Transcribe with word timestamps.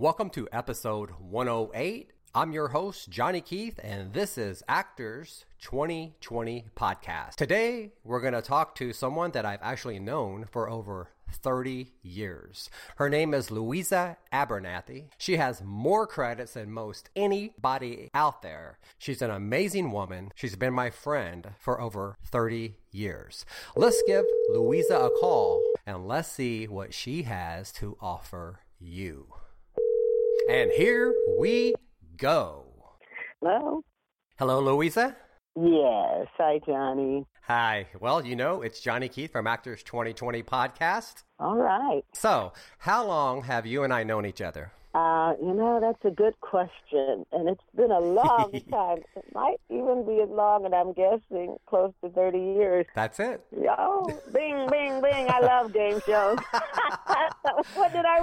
Welcome 0.00 0.30
to 0.30 0.48
episode 0.50 1.10
108. 1.18 2.12
I'm 2.34 2.52
your 2.52 2.68
host, 2.68 3.10
Johnny 3.10 3.42
Keith, 3.42 3.78
and 3.82 4.14
this 4.14 4.38
is 4.38 4.62
Actors 4.66 5.44
2020 5.60 6.64
Podcast. 6.74 7.34
Today, 7.34 7.92
we're 8.02 8.22
going 8.22 8.32
to 8.32 8.40
talk 8.40 8.74
to 8.76 8.94
someone 8.94 9.32
that 9.32 9.44
I've 9.44 9.60
actually 9.60 9.98
known 9.98 10.46
for 10.50 10.70
over 10.70 11.10
30 11.30 11.92
years. 12.02 12.70
Her 12.96 13.10
name 13.10 13.34
is 13.34 13.50
Louisa 13.50 14.16
Abernathy. 14.32 15.08
She 15.18 15.36
has 15.36 15.62
more 15.62 16.06
credits 16.06 16.54
than 16.54 16.72
most 16.72 17.10
anybody 17.14 18.08
out 18.14 18.40
there. 18.40 18.78
She's 18.98 19.20
an 19.20 19.30
amazing 19.30 19.92
woman. 19.92 20.32
She's 20.34 20.56
been 20.56 20.72
my 20.72 20.88
friend 20.88 21.50
for 21.58 21.78
over 21.78 22.16
30 22.24 22.74
years. 22.90 23.44
Let's 23.76 24.02
give 24.06 24.24
Louisa 24.48 24.98
a 24.98 25.10
call 25.10 25.62
and 25.84 26.08
let's 26.08 26.28
see 26.28 26.66
what 26.66 26.94
she 26.94 27.24
has 27.24 27.70
to 27.72 27.98
offer 28.00 28.60
you. 28.78 29.26
And 30.50 30.72
here 30.72 31.14
we 31.38 31.74
go. 32.16 32.64
Hello? 33.40 33.84
Hello, 34.36 34.58
Louisa. 34.58 35.16
Yes. 35.54 36.26
Hi, 36.38 36.58
Johnny. 36.66 37.24
Hi. 37.44 37.86
Well, 38.00 38.26
you 38.26 38.34
know, 38.34 38.62
it's 38.62 38.80
Johnny 38.80 39.08
Keith 39.08 39.30
from 39.30 39.46
Actors 39.46 39.84
2020 39.84 40.42
podcast. 40.42 41.22
All 41.38 41.56
right. 41.56 42.02
So, 42.14 42.52
how 42.78 43.06
long 43.06 43.42
have 43.44 43.64
you 43.64 43.84
and 43.84 43.92
I 43.92 44.02
known 44.02 44.26
each 44.26 44.40
other? 44.40 44.72
Uh, 44.92 45.34
you 45.40 45.54
know, 45.54 45.78
that's 45.80 46.04
a 46.04 46.10
good 46.14 46.34
question. 46.40 47.24
And 47.32 47.48
it's 47.48 47.62
been 47.76 47.90
a 47.92 48.00
long 48.00 48.50
time. 48.70 48.98
It 49.16 49.24
might 49.34 49.60
even 49.68 50.04
be 50.06 50.20
as 50.20 50.28
long, 50.28 50.64
and 50.64 50.74
I'm 50.74 50.92
guessing 50.92 51.56
close 51.66 51.92
to 52.02 52.10
30 52.10 52.38
years. 52.38 52.86
That's 52.94 53.20
it. 53.20 53.44
Oh, 53.78 54.06
bing, 54.32 54.66
bing, 54.70 55.00
bing. 55.00 55.26
I 55.28 55.40
love 55.40 55.72
game 55.72 56.00
shows. 56.06 56.38
what 57.74 57.92
did 57.92 58.04
I 58.04 58.20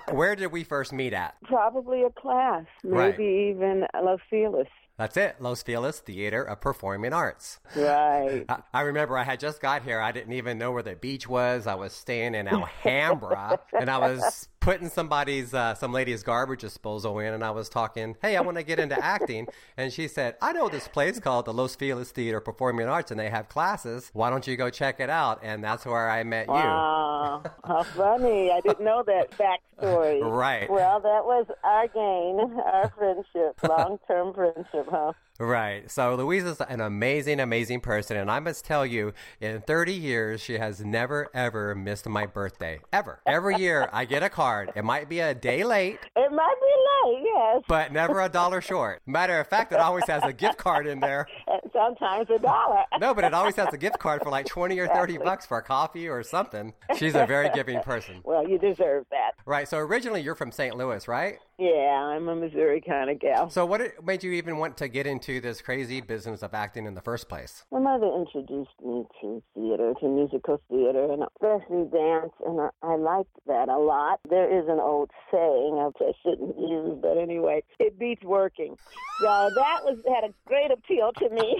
win? 0.00 0.16
Where 0.16 0.34
did 0.36 0.50
we 0.52 0.64
first 0.64 0.92
meet 0.92 1.12
at? 1.12 1.36
Probably 1.44 2.02
a 2.02 2.10
class, 2.10 2.64
maybe 2.82 2.96
Right. 2.96 3.20
even 3.20 3.86
Los 4.02 4.20
Feliz. 4.28 4.66
That's 4.98 5.16
it. 5.16 5.36
Los 5.40 5.62
Feliz 5.62 6.00
Theater 6.00 6.42
of 6.42 6.60
Performing 6.60 7.14
Arts. 7.14 7.58
Right. 7.74 8.44
I, 8.50 8.58
I 8.74 8.80
remember 8.82 9.16
I 9.16 9.22
had 9.24 9.40
just 9.40 9.62
got 9.62 9.82
here. 9.82 9.98
I 9.98 10.12
didn't 10.12 10.34
even 10.34 10.58
know 10.58 10.72
where 10.72 10.82
the 10.82 10.94
beach 10.94 11.26
was. 11.26 11.66
I 11.66 11.74
was 11.74 11.94
staying 11.94 12.34
in 12.34 12.46
Alhambra 12.46 13.60
and 13.78 13.88
I 13.88 13.96
was 13.96 14.48
putting 14.60 14.88
somebody's, 14.88 15.54
uh, 15.54 15.74
some 15.74 15.92
lady's 15.92 16.22
garbage 16.22 16.60
disposal 16.60 17.18
in 17.18 17.32
and 17.34 17.42
I 17.42 17.50
was 17.50 17.68
talking, 17.68 18.16
Hey, 18.22 18.36
I 18.36 18.40
want 18.42 18.56
to 18.58 18.62
get 18.62 18.78
into 18.78 19.02
acting. 19.02 19.48
And 19.76 19.92
she 19.92 20.06
said, 20.06 20.36
I 20.40 20.52
know 20.52 20.68
this 20.68 20.86
place 20.86 21.18
called 21.18 21.46
the 21.46 21.52
Los 21.52 21.74
Feliz 21.74 22.10
Theater 22.10 22.40
Performing 22.40 22.86
Arts 22.86 23.10
and 23.10 23.18
they 23.18 23.30
have 23.30 23.48
classes. 23.48 24.10
Why 24.12 24.30
don't 24.30 24.46
you 24.46 24.56
go 24.56 24.70
check 24.70 25.00
it 25.00 25.10
out? 25.10 25.40
And 25.42 25.64
that's 25.64 25.86
where 25.86 26.08
I 26.10 26.22
met 26.22 26.46
you. 26.46 26.52
Wow, 26.52 27.42
how 27.64 27.82
funny. 27.82 28.50
I 28.50 28.60
didn't 28.60 28.84
know 28.84 29.02
that 29.06 29.30
backstory. 29.32 30.20
Right. 30.40 30.70
Well, 30.70 31.00
that 31.00 31.24
was 31.24 31.46
our 31.64 31.88
gain, 31.88 32.60
our 32.64 32.92
friendship, 32.96 33.58
long 33.68 33.98
term 34.06 34.32
friendship, 34.34 34.86
huh? 34.90 35.12
Right. 35.40 35.90
So 35.90 36.14
Louisa's 36.16 36.60
an 36.60 36.82
amazing, 36.82 37.40
amazing 37.40 37.80
person. 37.80 38.18
And 38.18 38.30
I 38.30 38.40
must 38.40 38.62
tell 38.66 38.84
you, 38.84 39.14
in 39.40 39.62
30 39.62 39.94
years, 39.94 40.42
she 40.42 40.58
has 40.58 40.84
never, 40.84 41.28
ever 41.32 41.74
missed 41.74 42.06
my 42.06 42.26
birthday. 42.26 42.80
Ever. 42.92 43.20
Every 43.26 43.56
year, 43.56 43.88
I 43.90 44.04
get 44.04 44.22
a 44.22 44.28
card. 44.28 44.70
It 44.76 44.84
might 44.84 45.08
be 45.08 45.20
a 45.20 45.34
day 45.34 45.64
late, 45.64 45.98
It 46.14 46.30
might 46.30 46.56
be 46.60 47.10
late, 47.10 47.22
yes. 47.24 47.62
but 47.66 47.90
never 47.90 48.20
a 48.20 48.28
dollar 48.28 48.60
short. 48.60 49.00
Matter 49.06 49.40
of 49.40 49.46
fact, 49.46 49.72
it 49.72 49.80
always 49.80 50.06
has 50.08 50.22
a 50.24 50.32
gift 50.32 50.58
card 50.58 50.86
in 50.86 51.00
there. 51.00 51.26
And 51.46 51.60
sometimes 51.72 52.28
a 52.28 52.38
dollar. 52.38 52.84
No, 53.00 53.14
but 53.14 53.24
it 53.24 53.32
always 53.32 53.56
has 53.56 53.72
a 53.72 53.78
gift 53.78 53.98
card 53.98 54.22
for 54.22 54.28
like 54.28 54.44
20 54.44 54.78
or 54.78 54.88
30 54.88 55.16
bucks 55.18 55.46
for 55.46 55.56
a 55.56 55.62
coffee 55.62 56.06
or 56.06 56.22
something. 56.22 56.74
She's 56.98 57.14
a 57.14 57.24
very 57.24 57.48
giving 57.54 57.80
person. 57.80 58.20
Well, 58.24 58.46
you 58.46 58.58
deserve 58.58 59.06
that. 59.10 59.19
Right. 59.50 59.66
So 59.66 59.78
originally, 59.78 60.22
you're 60.22 60.36
from 60.36 60.52
St. 60.52 60.76
Louis, 60.76 61.08
right? 61.08 61.40
Yeah, 61.58 62.14
I'm 62.14 62.28
a 62.28 62.36
Missouri 62.36 62.80
kind 62.80 63.10
of 63.10 63.18
gal. 63.18 63.50
So 63.50 63.66
what 63.66 63.82
made 64.04 64.22
you 64.22 64.30
even 64.30 64.58
want 64.58 64.76
to 64.76 64.86
get 64.86 65.08
into 65.08 65.40
this 65.40 65.60
crazy 65.60 66.00
business 66.00 66.44
of 66.44 66.54
acting 66.54 66.86
in 66.86 66.94
the 66.94 67.00
first 67.00 67.28
place? 67.28 67.64
My 67.72 67.80
mother 67.80 68.06
introduced 68.14 68.70
me 68.80 69.06
to 69.20 69.42
theater, 69.56 69.92
to 69.98 70.06
musical 70.06 70.62
theater, 70.70 71.12
and 71.12 71.24
especially 71.34 71.90
dance, 71.90 72.30
and 72.46 72.60
I, 72.60 72.68
I 72.80 72.94
liked 72.94 73.34
that 73.48 73.68
a 73.68 73.76
lot. 73.76 74.20
There 74.30 74.48
is 74.56 74.68
an 74.68 74.78
old 74.78 75.10
saying 75.32 75.92
I 76.00 76.12
shouldn't 76.22 76.56
use, 76.56 76.96
but 77.02 77.18
anyway, 77.18 77.64
it 77.80 77.98
beats 77.98 78.22
working. 78.22 78.76
So 79.20 79.50
that 79.56 79.80
was 79.82 79.98
had 80.06 80.30
a 80.30 80.32
great 80.46 80.70
appeal 80.70 81.10
to 81.14 81.28
me. 81.28 81.58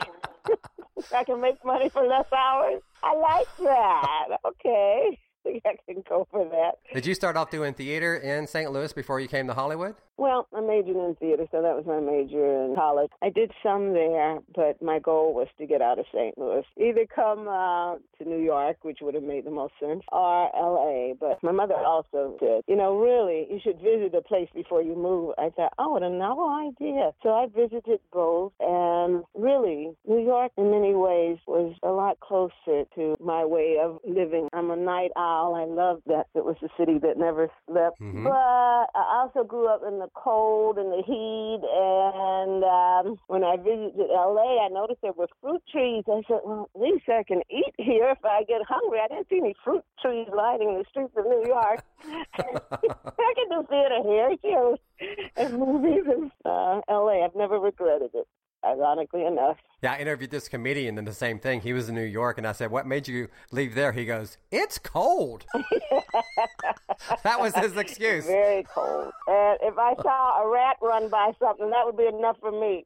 I 1.12 1.24
can 1.24 1.40
make 1.40 1.64
money 1.64 1.88
for 1.88 2.06
less 2.06 2.32
hours. 2.32 2.82
I 3.02 3.16
like 3.16 3.48
that. 3.64 4.38
Okay. 4.46 5.18
I 5.44 5.48
think 5.52 5.62
I 5.66 5.92
can 5.92 6.02
go 6.08 6.26
for 6.30 6.44
that. 6.44 6.72
Did 6.92 7.06
you 7.06 7.14
start 7.14 7.36
off 7.36 7.50
doing 7.50 7.74
theater 7.74 8.16
in 8.16 8.46
St. 8.46 8.70
Louis 8.70 8.92
before 8.92 9.20
you 9.20 9.28
came 9.28 9.46
to 9.46 9.54
Hollywood? 9.54 9.94
Well, 10.20 10.46
I 10.54 10.60
majored 10.60 10.96
in 10.96 11.16
theater, 11.18 11.46
so 11.50 11.62
that 11.62 11.74
was 11.74 11.86
my 11.86 11.98
major 11.98 12.64
in 12.66 12.74
college. 12.76 13.10
I 13.22 13.30
did 13.30 13.52
some 13.62 13.94
there, 13.94 14.40
but 14.54 14.82
my 14.82 14.98
goal 14.98 15.32
was 15.32 15.48
to 15.56 15.66
get 15.66 15.80
out 15.80 15.98
of 15.98 16.04
St. 16.12 16.36
Louis. 16.36 16.62
Either 16.76 17.06
come 17.06 17.48
uh, 17.48 17.94
to 18.18 18.28
New 18.28 18.36
York, 18.36 18.76
which 18.82 18.98
would 19.00 19.14
have 19.14 19.22
made 19.22 19.46
the 19.46 19.50
most 19.50 19.72
sense, 19.80 20.02
or 20.12 20.54
L.A. 20.54 21.14
But 21.18 21.42
my 21.42 21.52
mother 21.52 21.76
also 21.76 22.36
said, 22.38 22.64
you 22.68 22.76
know, 22.76 22.98
really, 22.98 23.46
you 23.50 23.60
should 23.64 23.80
visit 23.80 24.14
a 24.14 24.20
place 24.20 24.50
before 24.54 24.82
you 24.82 24.94
move. 24.94 25.32
I 25.38 25.48
thought, 25.56 25.72
oh, 25.78 25.92
what 25.92 26.02
a 26.02 26.10
novel 26.10 26.50
idea. 26.50 27.12
So 27.22 27.30
I 27.30 27.46
visited 27.46 28.00
both, 28.12 28.52
and 28.60 29.24
really, 29.34 29.96
New 30.06 30.22
York 30.22 30.52
in 30.58 30.70
many 30.70 30.92
ways 30.92 31.38
was 31.46 31.74
a 31.82 31.92
lot 31.92 32.20
closer 32.20 32.84
to 32.94 33.16
my 33.24 33.46
way 33.46 33.78
of 33.82 34.00
living. 34.06 34.50
I'm 34.52 34.70
a 34.70 34.76
night 34.76 35.12
owl. 35.16 35.29
I 35.54 35.64
loved 35.64 36.02
that 36.06 36.26
it 36.34 36.44
was 36.44 36.56
a 36.62 36.68
city 36.78 36.98
that 36.98 37.16
never 37.18 37.48
slept. 37.66 38.00
Mhm. 38.00 38.24
But 38.24 38.32
I 38.94 39.20
also 39.20 39.44
grew 39.44 39.68
up 39.68 39.82
in 39.86 39.98
the 39.98 40.08
cold 40.14 40.78
and 40.78 40.90
the 40.92 41.02
heat. 41.02 41.60
And 41.62 42.64
um, 42.64 43.18
when 43.26 43.44
I 43.44 43.56
visited 43.56 44.10
LA, 44.10 44.64
I 44.64 44.68
noticed 44.68 45.00
there 45.02 45.12
were 45.12 45.28
fruit 45.40 45.62
trees. 45.70 46.04
I 46.08 46.22
said, 46.26 46.40
well, 46.44 46.68
at 46.74 46.80
least 46.80 47.08
I 47.08 47.22
can 47.22 47.42
eat 47.50 47.74
here 47.78 48.10
if 48.10 48.24
I 48.24 48.44
get 48.44 48.62
hungry. 48.68 48.98
I 49.00 49.08
didn't 49.08 49.28
see 49.28 49.38
any 49.38 49.54
fruit 49.64 49.84
trees 50.02 50.28
lining 50.34 50.78
the 50.78 50.84
streets 50.90 51.14
of 51.16 51.24
New 51.24 51.44
York. 51.46 51.84
I 52.34 53.34
can 53.36 53.48
do 53.50 53.66
theater 53.68 54.00
here, 54.02 54.36
shows 54.42 54.78
and 55.36 55.58
movies 55.58 56.04
in 56.06 56.30
uh, 56.44 56.80
LA. 56.88 57.24
I've 57.24 57.34
never 57.34 57.58
regretted 57.58 58.10
it, 58.14 58.26
ironically 58.64 59.24
enough. 59.24 59.58
Yeah, 59.82 59.92
I 59.92 59.98
interviewed 59.98 60.30
this 60.30 60.48
comedian 60.48 60.98
and 60.98 61.06
the 61.06 61.14
same 61.14 61.38
thing. 61.38 61.60
He 61.60 61.72
was 61.72 61.88
in 61.88 61.94
New 61.94 62.02
York, 62.02 62.38
and 62.38 62.46
I 62.46 62.52
said, 62.52 62.70
What 62.70 62.86
made 62.86 63.08
you 63.08 63.28
leave 63.50 63.74
there? 63.74 63.92
He 63.92 64.04
goes, 64.04 64.36
It's 64.50 64.78
cold. 64.78 65.44
that 67.24 67.40
was 67.40 67.54
his 67.54 67.76
excuse. 67.76 68.26
Very 68.26 68.64
cold. 68.64 69.12
And 69.26 69.58
if 69.62 69.78
I 69.78 69.94
saw 70.02 70.42
a 70.42 70.50
rat 70.50 70.76
run 70.82 71.08
by 71.08 71.32
something, 71.38 71.70
that 71.70 71.86
would 71.86 71.96
be 71.96 72.06
enough 72.06 72.36
for 72.40 72.52
me. 72.52 72.84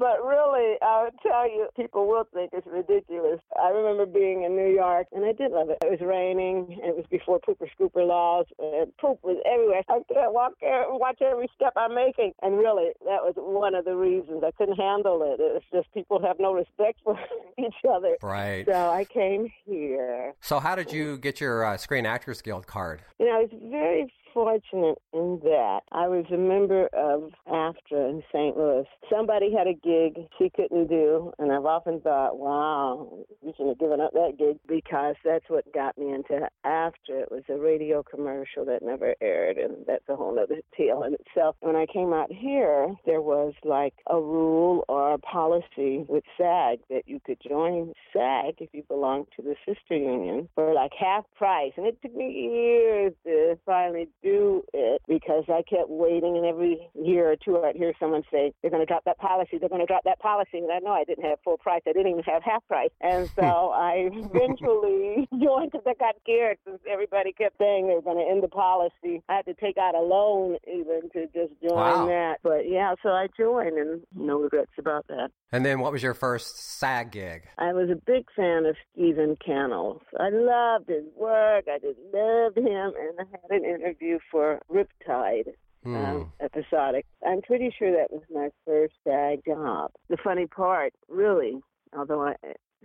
But 0.00 0.24
really, 0.24 0.76
I 0.80 1.02
would 1.04 1.20
tell 1.22 1.44
you, 1.44 1.68
people 1.76 2.08
will 2.08 2.24
think 2.32 2.52
it's 2.54 2.66
ridiculous. 2.66 3.38
I 3.62 3.68
remember 3.68 4.06
being 4.06 4.44
in 4.44 4.56
New 4.56 4.72
York, 4.72 5.08
and 5.12 5.26
I 5.26 5.32
did 5.32 5.52
love 5.52 5.68
it. 5.68 5.76
It 5.84 5.90
was 5.90 6.00
raining, 6.00 6.80
and 6.82 6.92
it 6.92 6.96
was 6.96 7.04
before 7.10 7.38
pooper 7.38 7.68
scooper 7.78 8.08
laws, 8.08 8.46
and 8.58 8.96
poop 8.96 9.18
was 9.22 9.36
everywhere. 9.44 9.82
I 9.90 10.00
can't 10.10 10.32
walk 10.32 10.54
there 10.62 10.88
and 10.88 10.98
watch 10.98 11.20
every 11.20 11.50
step 11.54 11.74
I'm 11.76 11.94
making. 11.94 12.32
And 12.40 12.56
really, 12.56 12.92
that 13.04 13.20
was 13.20 13.34
one 13.36 13.74
of 13.74 13.84
the 13.84 13.94
reasons 13.94 14.42
I 14.42 14.52
couldn't 14.52 14.76
handle 14.76 15.20
it. 15.22 15.38
It 15.38 15.52
was 15.52 15.62
just 15.70 15.92
people 15.92 16.18
have 16.22 16.40
no 16.40 16.54
respect 16.54 17.00
for 17.04 17.20
each 17.58 17.84
other. 17.86 18.16
Right. 18.22 18.64
So 18.64 18.72
I 18.72 19.04
came 19.04 19.52
here. 19.66 20.32
So, 20.40 20.60
how 20.60 20.76
did 20.76 20.90
you 20.90 21.18
get 21.18 21.42
your 21.42 21.62
uh, 21.62 21.76
Screen 21.76 22.06
Actors 22.06 22.40
Guild 22.40 22.66
card? 22.66 23.02
You 23.18 23.26
know, 23.26 23.32
I 23.32 23.40
was 23.42 23.50
very 23.70 24.10
fortunate 24.32 24.98
in 25.12 25.40
that 25.42 25.80
I 25.92 26.08
was 26.08 26.24
a 26.32 26.36
member 26.36 26.86
of 26.92 27.30
AFTRA 27.48 28.10
in 28.10 28.22
St. 28.32 28.56
Louis. 28.56 28.84
Somebody 29.10 29.52
had 29.52 29.66
a 29.66 29.74
gig 29.74 30.26
she 30.38 30.50
couldn't 30.50 30.88
do, 30.88 31.32
and 31.38 31.52
I've 31.52 31.64
often 31.64 32.00
thought, 32.00 32.38
wow, 32.38 33.24
you 33.42 33.52
should 33.56 33.68
have 33.68 33.78
given 33.78 34.00
up 34.00 34.12
that 34.12 34.36
gig 34.38 34.58
because 34.66 35.16
that's 35.24 35.44
what 35.48 35.72
got 35.72 35.96
me 35.98 36.12
into 36.12 36.48
AFTRA. 36.64 37.22
It 37.22 37.30
was 37.30 37.42
a 37.48 37.58
radio 37.58 38.02
commercial 38.02 38.64
that 38.66 38.82
never 38.82 39.14
aired, 39.20 39.58
and 39.58 39.84
that's 39.86 40.08
a 40.08 40.16
whole 40.16 40.38
other 40.38 40.60
tale 40.76 41.02
in 41.02 41.14
itself. 41.14 41.56
When 41.60 41.76
I 41.76 41.86
came 41.86 42.12
out 42.12 42.32
here, 42.32 42.94
there 43.06 43.22
was 43.22 43.54
like 43.64 43.94
a 44.08 44.16
rule 44.16 44.84
or 44.88 45.14
a 45.14 45.18
policy 45.18 46.04
with 46.08 46.24
SAG 46.38 46.80
that 46.90 47.02
you 47.06 47.20
could 47.24 47.38
join 47.46 47.92
SAG 48.12 48.54
if 48.58 48.70
you 48.72 48.82
belonged 48.88 49.26
to 49.36 49.42
the 49.42 49.56
sister 49.66 49.96
union 49.96 50.48
for 50.54 50.72
like 50.74 50.92
half 50.98 51.24
price. 51.36 51.72
And 51.76 51.86
it 51.86 52.00
took 52.02 52.14
me 52.14 52.30
years 52.30 53.12
to 53.24 53.58
finally 53.66 54.08
do 54.22 54.62
it 54.72 55.02
because 55.08 55.44
I 55.48 55.62
kept 55.68 55.88
waiting, 55.88 56.36
and 56.36 56.46
every 56.46 56.78
year 56.94 57.30
or 57.30 57.36
two 57.36 57.58
I'd 57.62 57.76
hear 57.76 57.92
someone 58.00 58.22
say, 58.30 58.52
They're 58.62 58.70
going 58.70 58.82
to 58.82 58.86
drop 58.86 59.04
that 59.04 59.18
policy, 59.18 59.58
they're 59.58 59.68
going 59.68 59.80
to 59.80 59.86
drop 59.86 60.04
that 60.04 60.18
policy. 60.20 60.58
And 60.58 60.70
I 60.72 60.78
know 60.78 60.92
I 60.92 61.04
didn't 61.04 61.24
have 61.24 61.38
full 61.44 61.58
price, 61.58 61.82
I 61.86 61.92
didn't 61.92 62.10
even 62.12 62.24
have 62.24 62.42
half 62.42 62.66
price. 62.68 62.90
And 63.00 63.28
so 63.36 63.70
I 63.74 64.10
eventually 64.12 65.28
joined 65.42 65.72
because 65.72 65.86
I 65.86 65.94
got 65.98 66.14
scared 66.22 66.58
since 66.66 66.78
everybody 66.90 67.32
kept 67.32 67.58
saying 67.58 67.88
they 67.88 67.94
were 67.94 68.02
going 68.02 68.18
to 68.24 68.30
end 68.30 68.42
the 68.42 68.48
policy. 68.48 69.22
I 69.28 69.36
had 69.36 69.46
to 69.46 69.54
take 69.54 69.78
out 69.78 69.94
a 69.94 70.00
loan 70.00 70.56
even 70.66 71.10
to 71.12 71.26
just 71.26 71.60
join 71.62 71.76
Wow. 71.76 72.06
that. 72.06 72.36
But 72.42 72.68
yeah, 72.68 72.94
so 73.02 73.10
I 73.10 73.28
joined, 73.38 73.78
and 73.78 74.02
no 74.14 74.40
regrets 74.40 74.72
about 74.78 75.06
that. 75.08 75.30
And 75.52 75.64
then, 75.64 75.80
what 75.80 75.92
was 75.92 76.02
your 76.02 76.14
first 76.14 76.78
SAG 76.78 77.10
gig? 77.12 77.42
I 77.58 77.72
was 77.72 77.90
a 77.90 77.96
big 77.96 78.26
fan 78.36 78.66
of 78.66 78.76
Stephen 78.92 79.36
Cannell. 79.44 80.00
I 80.18 80.28
loved 80.30 80.88
his 80.88 81.04
work. 81.16 81.64
I 81.68 81.78
just 81.78 81.98
loved 82.12 82.56
him, 82.58 82.92
and 82.98 83.18
I 83.18 83.24
had 83.42 83.50
an 83.50 83.64
interview 83.64 84.09
for 84.30 84.60
Riptide. 84.70 85.54
hmm. 85.84 85.96
um, 85.96 86.32
episodic. 86.40 87.06
I'm 87.26 87.42
pretty 87.42 87.74
sure 87.78 87.90
that 87.92 88.12
was 88.12 88.22
my 88.32 88.50
first 88.66 88.94
SAG 89.04 89.44
job. 89.46 89.92
The 90.08 90.16
funny 90.22 90.46
part, 90.46 90.92
really, 91.08 91.60
although 91.96 92.22
I, 92.22 92.34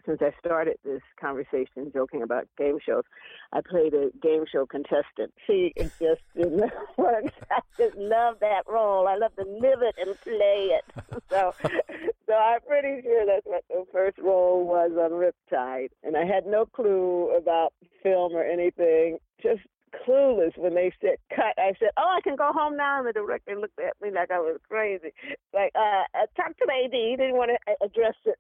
since 0.06 0.20
I 0.22 0.32
started 0.40 0.78
this 0.84 1.02
conversation 1.20 1.92
joking 1.94 2.22
about 2.22 2.48
game 2.58 2.78
shows, 2.86 3.04
I 3.54 3.62
played 3.62 3.94
a 3.94 4.10
game 4.22 4.46
show 4.52 4.66
contestant. 4.66 5.34
See, 5.48 5.74
it 5.76 5.92
just 6.00 6.22
didn't 6.36 6.72
work. 6.98 7.26
I 7.52 7.60
just 7.78 7.96
love 7.96 8.38
that 8.42 8.64
role. 8.68 9.08
I 9.08 9.16
love 9.16 9.36
to 9.36 9.44
live 9.44 9.82
it 9.82 9.96
and 9.98 10.20
play 10.22 10.72
it. 10.78 10.84
So, 11.32 11.54
so 12.28 12.34
I'm 12.36 12.62
pretty 12.68 13.02
sure 13.02 13.26
that's 13.26 13.46
what 13.46 13.64
the 13.68 13.84
first 13.92 14.20
role 14.20 14.64
was 14.64 14.92
on 14.92 15.10
Riptide, 15.10 15.90
and 16.04 16.16
I 16.16 16.24
had 16.24 16.46
no 16.46 16.68
clue 16.68 17.36
about 17.36 17.74
film 18.04 18.34
or 18.34 18.44
anything. 18.44 19.18
Just 19.42 19.62
clueless 20.06 20.58
when 20.58 20.76
they 20.76 20.92
said 21.02 21.18
cut. 21.30 21.58
I 21.58 21.74
said, 21.80 21.90
"Oh, 21.98 22.16
I 22.18 22.22
can 22.22 22.36
go 22.36 22.52
home 22.54 22.78
now." 22.78 23.00
And 23.00 23.08
the 23.08 23.14
director 23.14 23.60
looked 23.60 23.80
at 23.80 23.96
me 24.02 24.12
like 24.12 24.32
I 24.32 24.40
was 24.40 24.60
crazy. 24.68 25.14
Like, 25.54 25.72
uh, 25.76 26.04
talk 26.36 26.58
to 26.58 26.66
the 26.66 26.74
AD. 26.74 26.94
He 26.94 27.16
didn't 27.18 27.38
want 27.38 27.52
to 27.52 27.72
uh, 27.72 27.86
address 27.86 28.16
it 28.26 28.38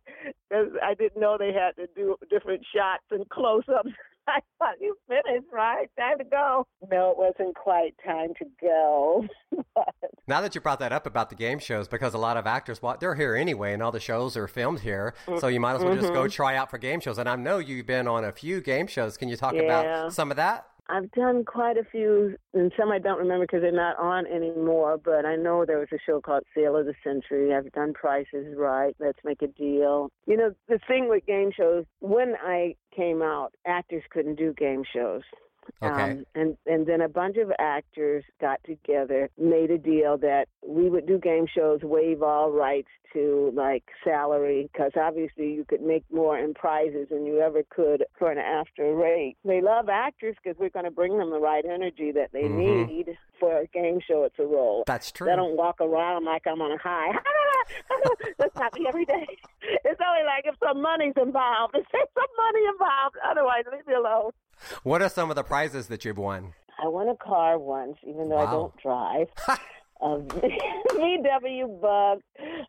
because 0.49 0.73
I 0.83 0.93
didn't 0.93 1.19
know 1.19 1.37
they 1.37 1.53
had 1.53 1.75
to 1.77 1.87
do 1.95 2.15
different 2.29 2.65
shots 2.73 3.03
and 3.11 3.27
close-ups. 3.29 3.89
I 4.27 4.39
thought 4.57 4.75
you 4.81 4.97
finished, 5.07 5.47
right? 5.51 5.87
Time 5.99 6.17
to 6.17 6.23
go. 6.23 6.65
No, 6.89 7.11
it 7.11 7.17
wasn't 7.17 7.55
quite 7.55 7.93
time 8.03 8.33
to 8.39 8.45
go. 8.59 9.27
now 10.27 10.41
that 10.41 10.55
you 10.55 10.61
brought 10.61 10.79
that 10.79 10.91
up 10.91 11.05
about 11.05 11.29
the 11.29 11.35
game 11.35 11.59
shows, 11.59 11.87
because 11.87 12.13
a 12.13 12.17
lot 12.17 12.35
of 12.35 12.47
actors, 12.47 12.81
well, 12.81 12.97
they're 12.99 13.15
here 13.15 13.35
anyway, 13.35 13.73
and 13.73 13.83
all 13.83 13.91
the 13.91 13.99
shows 13.99 14.35
are 14.35 14.47
filmed 14.47 14.79
here, 14.79 15.13
mm-hmm. 15.27 15.39
so 15.39 15.47
you 15.47 15.59
might 15.59 15.75
as 15.75 15.83
well 15.83 15.95
just 15.95 16.13
go 16.13 16.21
mm-hmm. 16.21 16.29
try 16.29 16.55
out 16.55 16.71
for 16.71 16.77
game 16.77 16.99
shows. 16.99 17.19
And 17.19 17.29
I 17.29 17.35
know 17.35 17.59
you've 17.59 17.85
been 17.85 18.07
on 18.07 18.25
a 18.25 18.31
few 18.31 18.61
game 18.61 18.87
shows. 18.87 19.15
Can 19.15 19.29
you 19.29 19.37
talk 19.37 19.53
yeah. 19.53 19.61
about 19.61 20.13
some 20.13 20.31
of 20.31 20.37
that? 20.37 20.65
I've 20.87 21.11
done 21.11 21.45
quite 21.45 21.77
a 21.77 21.83
few, 21.83 22.35
and 22.53 22.71
some 22.77 22.91
I 22.91 22.99
don't 22.99 23.17
remember 23.17 23.45
because 23.45 23.61
they're 23.61 23.71
not 23.71 23.97
on 23.97 24.27
anymore. 24.27 24.99
But 25.03 25.25
I 25.25 25.35
know 25.35 25.65
there 25.65 25.79
was 25.79 25.87
a 25.91 25.97
show 26.05 26.21
called 26.21 26.43
Sale 26.55 26.77
of 26.77 26.85
the 26.85 26.93
Century. 27.03 27.53
I've 27.53 27.71
done 27.71 27.93
Prices 27.93 28.55
Right. 28.55 28.95
Let's 28.99 29.17
Make 29.23 29.41
a 29.41 29.47
Deal. 29.47 30.09
You 30.27 30.37
know, 30.37 30.53
the 30.67 30.79
thing 30.87 31.09
with 31.09 31.25
game 31.25 31.51
shows, 31.55 31.85
when 31.99 32.35
I 32.43 32.75
came 32.95 33.21
out, 33.21 33.53
actors 33.65 34.03
couldn't 34.11 34.35
do 34.35 34.53
game 34.53 34.83
shows. 34.93 35.23
Okay. 35.81 36.12
Um, 36.12 36.25
and 36.35 36.57
and 36.65 36.85
then 36.85 37.01
a 37.01 37.09
bunch 37.09 37.38
of 37.38 37.51
actors 37.59 38.23
got 38.39 38.59
together, 38.65 39.29
made 39.38 39.71
a 39.71 39.77
deal 39.77 40.17
that 40.19 40.47
we 40.65 40.89
would 40.89 41.06
do 41.06 41.17
game 41.17 41.45
shows, 41.53 41.81
waive 41.83 42.23
all 42.23 42.51
rights 42.51 42.89
to 43.13 43.51
like 43.56 43.83
salary, 44.03 44.69
because 44.71 44.91
obviously 45.00 45.53
you 45.53 45.65
could 45.67 45.81
make 45.81 46.03
more 46.12 46.38
in 46.38 46.53
prizes 46.53 47.07
than 47.09 47.25
you 47.25 47.39
ever 47.39 47.63
could 47.69 48.03
for 48.17 48.31
an 48.31 48.38
AFTRA 48.38 49.00
rate. 49.00 49.38
They 49.45 49.62
love 49.62 49.89
actors 49.89 50.35
because 50.44 50.59
we're 50.59 50.69
going 50.69 50.85
to 50.85 50.91
bring 50.91 51.17
them 51.17 51.29
the 51.29 51.39
right 51.39 51.65
energy 51.65 52.12
that 52.12 52.31
they 52.33 52.44
mm-hmm. 52.44 52.91
need 52.91 53.17
for 53.39 53.62
a 53.62 53.67
game 53.67 54.00
show. 54.06 54.23
It's 54.23 54.39
a 54.39 54.45
role. 54.45 54.83
That's 54.85 55.12
true. 55.12 55.27
They 55.27 55.35
don't 55.35 55.56
walk 55.56 55.81
around 55.81 56.25
like 56.25 56.44
I'm 56.47 56.62
on 56.62 56.71
a 56.71 56.77
high. 56.77 57.12
That's 58.38 58.56
not 58.56 58.73
me 58.73 58.85
every 58.88 59.06
day. 59.06 59.27
It's 59.83 60.01
only 60.06 60.23
like 60.25 60.45
if 60.45 60.56
some 60.63 60.81
money's 60.81 61.13
involved. 61.17 61.75
If 61.79 61.85
there's 61.91 62.07
some 62.13 62.35
money 62.38 62.65
involved, 62.73 63.15
otherwise 63.25 63.63
leave 63.71 63.88
me 63.88 63.94
alone. 63.94 64.31
What 64.83 65.01
are 65.01 65.09
some 65.09 65.29
of 65.29 65.35
the 65.35 65.44
prizes 65.44 65.88
that 65.88 66.06
you've 66.06 66.17
won? 66.17 66.53
I 66.83 66.88
won 66.88 67.07
a 67.07 67.15
car 67.15 67.57
once, 67.57 67.97
even 68.03 68.29
though 68.29 68.35
wow. 68.35 68.47
I 68.47 68.51
don't 68.51 68.77
drive. 68.77 69.27
a 70.01 70.18
VW 70.92 71.81
Bug, 71.81 72.21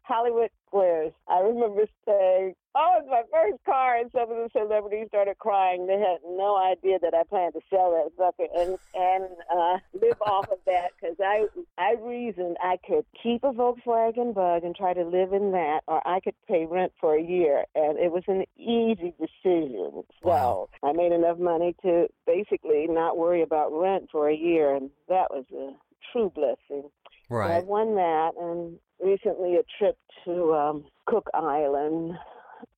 Hollywood 0.03 0.51
Squares. 0.67 1.13
I 1.29 1.41
remember 1.41 1.87
saying, 2.05 2.55
"Oh, 2.75 2.97
it's 2.99 3.09
my 3.09 3.23
first 3.33 3.65
car," 3.65 3.97
and 3.97 4.11
some 4.13 4.31
of 4.31 4.37
the 4.37 4.49
celebrities 4.53 5.09
started 5.09 5.39
crying. 5.39 5.87
They 5.87 5.99
had 5.99 6.19
no 6.25 6.57
idea 6.57 6.99
that 7.01 7.15
I 7.15 7.23
planned 7.25 7.55
to 7.55 7.61
sell 7.71 7.91
that 7.93 8.13
sucker 8.17 8.49
and 8.55 8.79
and 8.95 9.25
uh, 9.53 9.79
live 10.01 10.21
off 10.23 10.49
of 10.51 10.59
that 10.67 10.93
because 11.01 11.17
I 11.21 11.47
I 11.79 11.95
reasoned 12.01 12.57
I 12.63 12.79
could 12.87 13.05
keep 13.23 13.45
a 13.45 13.53
Volkswagen 13.53 14.35
Bug 14.35 14.65
and 14.65 14.75
try 14.75 14.95
to 14.95 15.05
live 15.05 15.33
in 15.33 15.53
that, 15.53 15.81
or 15.87 16.07
I 16.07 16.21
could 16.21 16.35
pay 16.49 16.67
rent 16.67 16.93
for 17.01 17.17
a 17.17 17.23
year, 17.23 17.65
and 17.75 17.99
it 17.99 18.13
was 18.13 18.25
an 18.29 18.45
easy 18.57 19.15
decision. 19.19 20.05
So 20.23 20.29
wow. 20.29 20.69
I 20.83 20.93
made 20.93 21.13
enough 21.13 21.39
money 21.39 21.75
to 21.83 22.09
basically 22.27 22.87
not 22.89 23.17
worry 23.17 23.43
about 23.43 23.73
rent 23.73 24.09
for 24.11 24.29
a 24.29 24.37
year, 24.37 24.75
and 24.75 24.91
that 25.09 25.31
was 25.31 25.45
a 25.53 25.73
true 26.13 26.31
blessing. 26.35 26.91
Right. 27.29 27.49
So 27.49 27.55
I 27.55 27.61
won 27.61 27.95
that, 27.97 28.33
and 28.41 28.79
recently 29.01 29.57
a 29.57 29.63
trip 29.79 29.99
to 30.25 30.55
um, 30.55 30.85
Cook 31.07 31.29
Island 31.35 32.15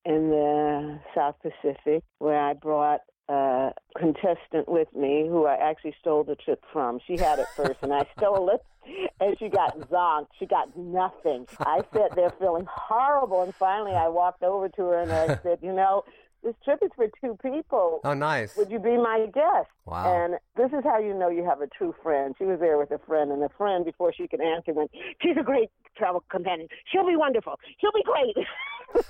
in 0.05 0.31
the 0.31 1.01
South 1.15 1.37
Pacific, 1.43 2.03
where 2.19 2.39
I 2.39 2.55
brought 2.55 3.01
a 3.29 3.73
contestant 3.99 4.69
with 4.69 4.89
me 4.95 5.27
who 5.29 5.45
I 5.47 5.57
actually 5.57 5.95
stole 6.01 6.25
the 6.25 6.37
trip 6.37 6.63
from. 6.73 6.99
She 7.07 7.17
had 7.19 7.39
it 7.39 7.47
first, 7.55 7.79
and 7.83 7.93
I 7.93 8.07
stole 8.17 8.49
it, 8.51 8.65
and 9.21 9.39
she 9.39 9.49
got 9.49 9.79
zonked. 9.91 10.29
She 10.39 10.47
got 10.47 10.75
nothing. 10.77 11.47
I 11.61 11.83
sat 11.93 12.17
there 12.17 12.31
feeling 12.39 12.67
horrible, 12.71 13.43
and 13.43 13.55
finally 13.55 13.93
I 13.93 14.09
walked 14.09 14.43
over 14.43 14.69
to 14.71 14.83
her 14.83 14.99
and 15.01 15.13
I 15.13 15.39
said, 15.43 15.59
"You 15.61 15.75
know, 15.75 16.05
this 16.43 16.55
trip 16.65 16.79
is 16.83 16.91
for 16.95 17.07
two 17.21 17.37
people. 17.43 18.01
Oh, 18.05 18.15
nice. 18.15 18.57
Would 18.57 18.71
you 18.71 18.79
be 18.79 18.97
my 18.97 19.27
guest? 19.33 19.69
Wow. 19.87 20.25
And 20.25 20.35
this 20.57 20.77
is 20.77 20.85
how 20.85 20.99
you 20.99 21.15
know 21.15 21.29
you 21.29 21.45
have 21.45 21.61
a 21.61 21.67
true 21.67 21.95
friend. 22.03 22.35
She 22.39 22.45
was 22.45 22.61
there 22.61 22.79
with 22.79 22.91
a 22.91 22.99
friend, 22.99 23.33
and 23.33 23.43
the 23.43 23.49
friend, 23.57 23.85
before 23.85 24.13
she 24.13 24.29
could 24.29 24.41
answer, 24.41 24.73
went, 24.73 24.91
She's 25.21 25.37
a 25.39 25.43
great 25.43 25.71
travel 25.97 26.23
companion. 26.31 26.69
She'll 26.91 27.07
be 27.07 27.17
wonderful. 27.17 27.59
She'll 27.81 27.93
be 27.93 28.05
great. 28.05 28.47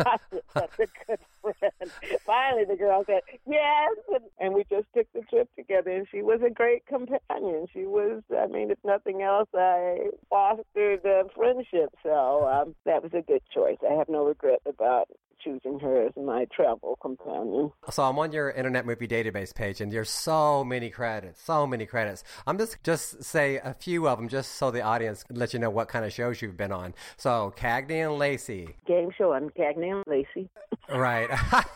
That's 0.54 0.78
a 0.80 0.86
good 1.06 1.18
friend. 1.42 1.92
Finally, 2.24 2.64
the 2.64 2.76
girl 2.76 3.04
said, 3.06 3.20
Yes. 3.46 3.94
And, 4.12 4.24
and 4.40 4.54
we 4.54 4.64
just 4.70 4.86
took 4.94 5.06
the 5.12 5.22
trip 5.28 5.48
together, 5.56 5.90
and 5.90 6.06
she 6.10 6.22
was 6.22 6.40
a 6.44 6.50
great 6.50 6.86
companion. 6.86 7.66
She 7.72 7.84
was, 7.84 8.22
I 8.36 8.46
mean, 8.46 8.70
if 8.70 8.78
nothing 8.84 9.22
else, 9.22 9.48
I 9.54 10.08
fostered 10.30 11.04
a 11.04 11.24
friendship. 11.34 11.90
So 12.02 12.48
um, 12.48 12.74
that 12.86 13.02
was 13.02 13.12
a 13.14 13.22
good 13.22 13.42
choice. 13.54 13.78
I 13.88 13.94
have 13.94 14.08
no 14.08 14.24
regret 14.24 14.60
about 14.66 15.08
choosing 15.42 15.78
her 15.80 16.06
as 16.06 16.12
my 16.16 16.46
travel 16.46 16.96
companion. 17.00 17.72
So 17.90 18.02
I'm 18.04 18.18
on 18.18 18.32
your 18.32 18.50
Internet 18.50 18.86
Movie 18.86 19.08
Database 19.08 19.54
page, 19.54 19.80
and 19.80 19.90
there's 19.92 20.10
so 20.10 20.64
many 20.64 20.90
credits, 20.90 21.42
so 21.42 21.66
many 21.66 21.86
credits. 21.86 22.24
I'm 22.46 22.58
just 22.58 22.82
just 22.82 23.22
say 23.22 23.56
a 23.56 23.74
few 23.74 24.08
of 24.08 24.18
them, 24.18 24.28
just 24.28 24.52
so 24.52 24.70
the 24.70 24.82
audience 24.82 25.22
can 25.22 25.36
let 25.36 25.52
you 25.52 25.58
know 25.58 25.70
what 25.70 25.88
kind 25.88 26.04
of 26.04 26.12
shows 26.12 26.42
you've 26.42 26.56
been 26.56 26.72
on. 26.72 26.94
So 27.16 27.52
Cagney 27.56 28.06
and 28.06 28.18
Lacey, 28.18 28.76
game 28.86 29.10
show 29.16 29.32
on 29.32 29.50
Cagney 29.50 29.92
and 29.92 30.04
Lacey. 30.06 30.48
right. 30.88 31.28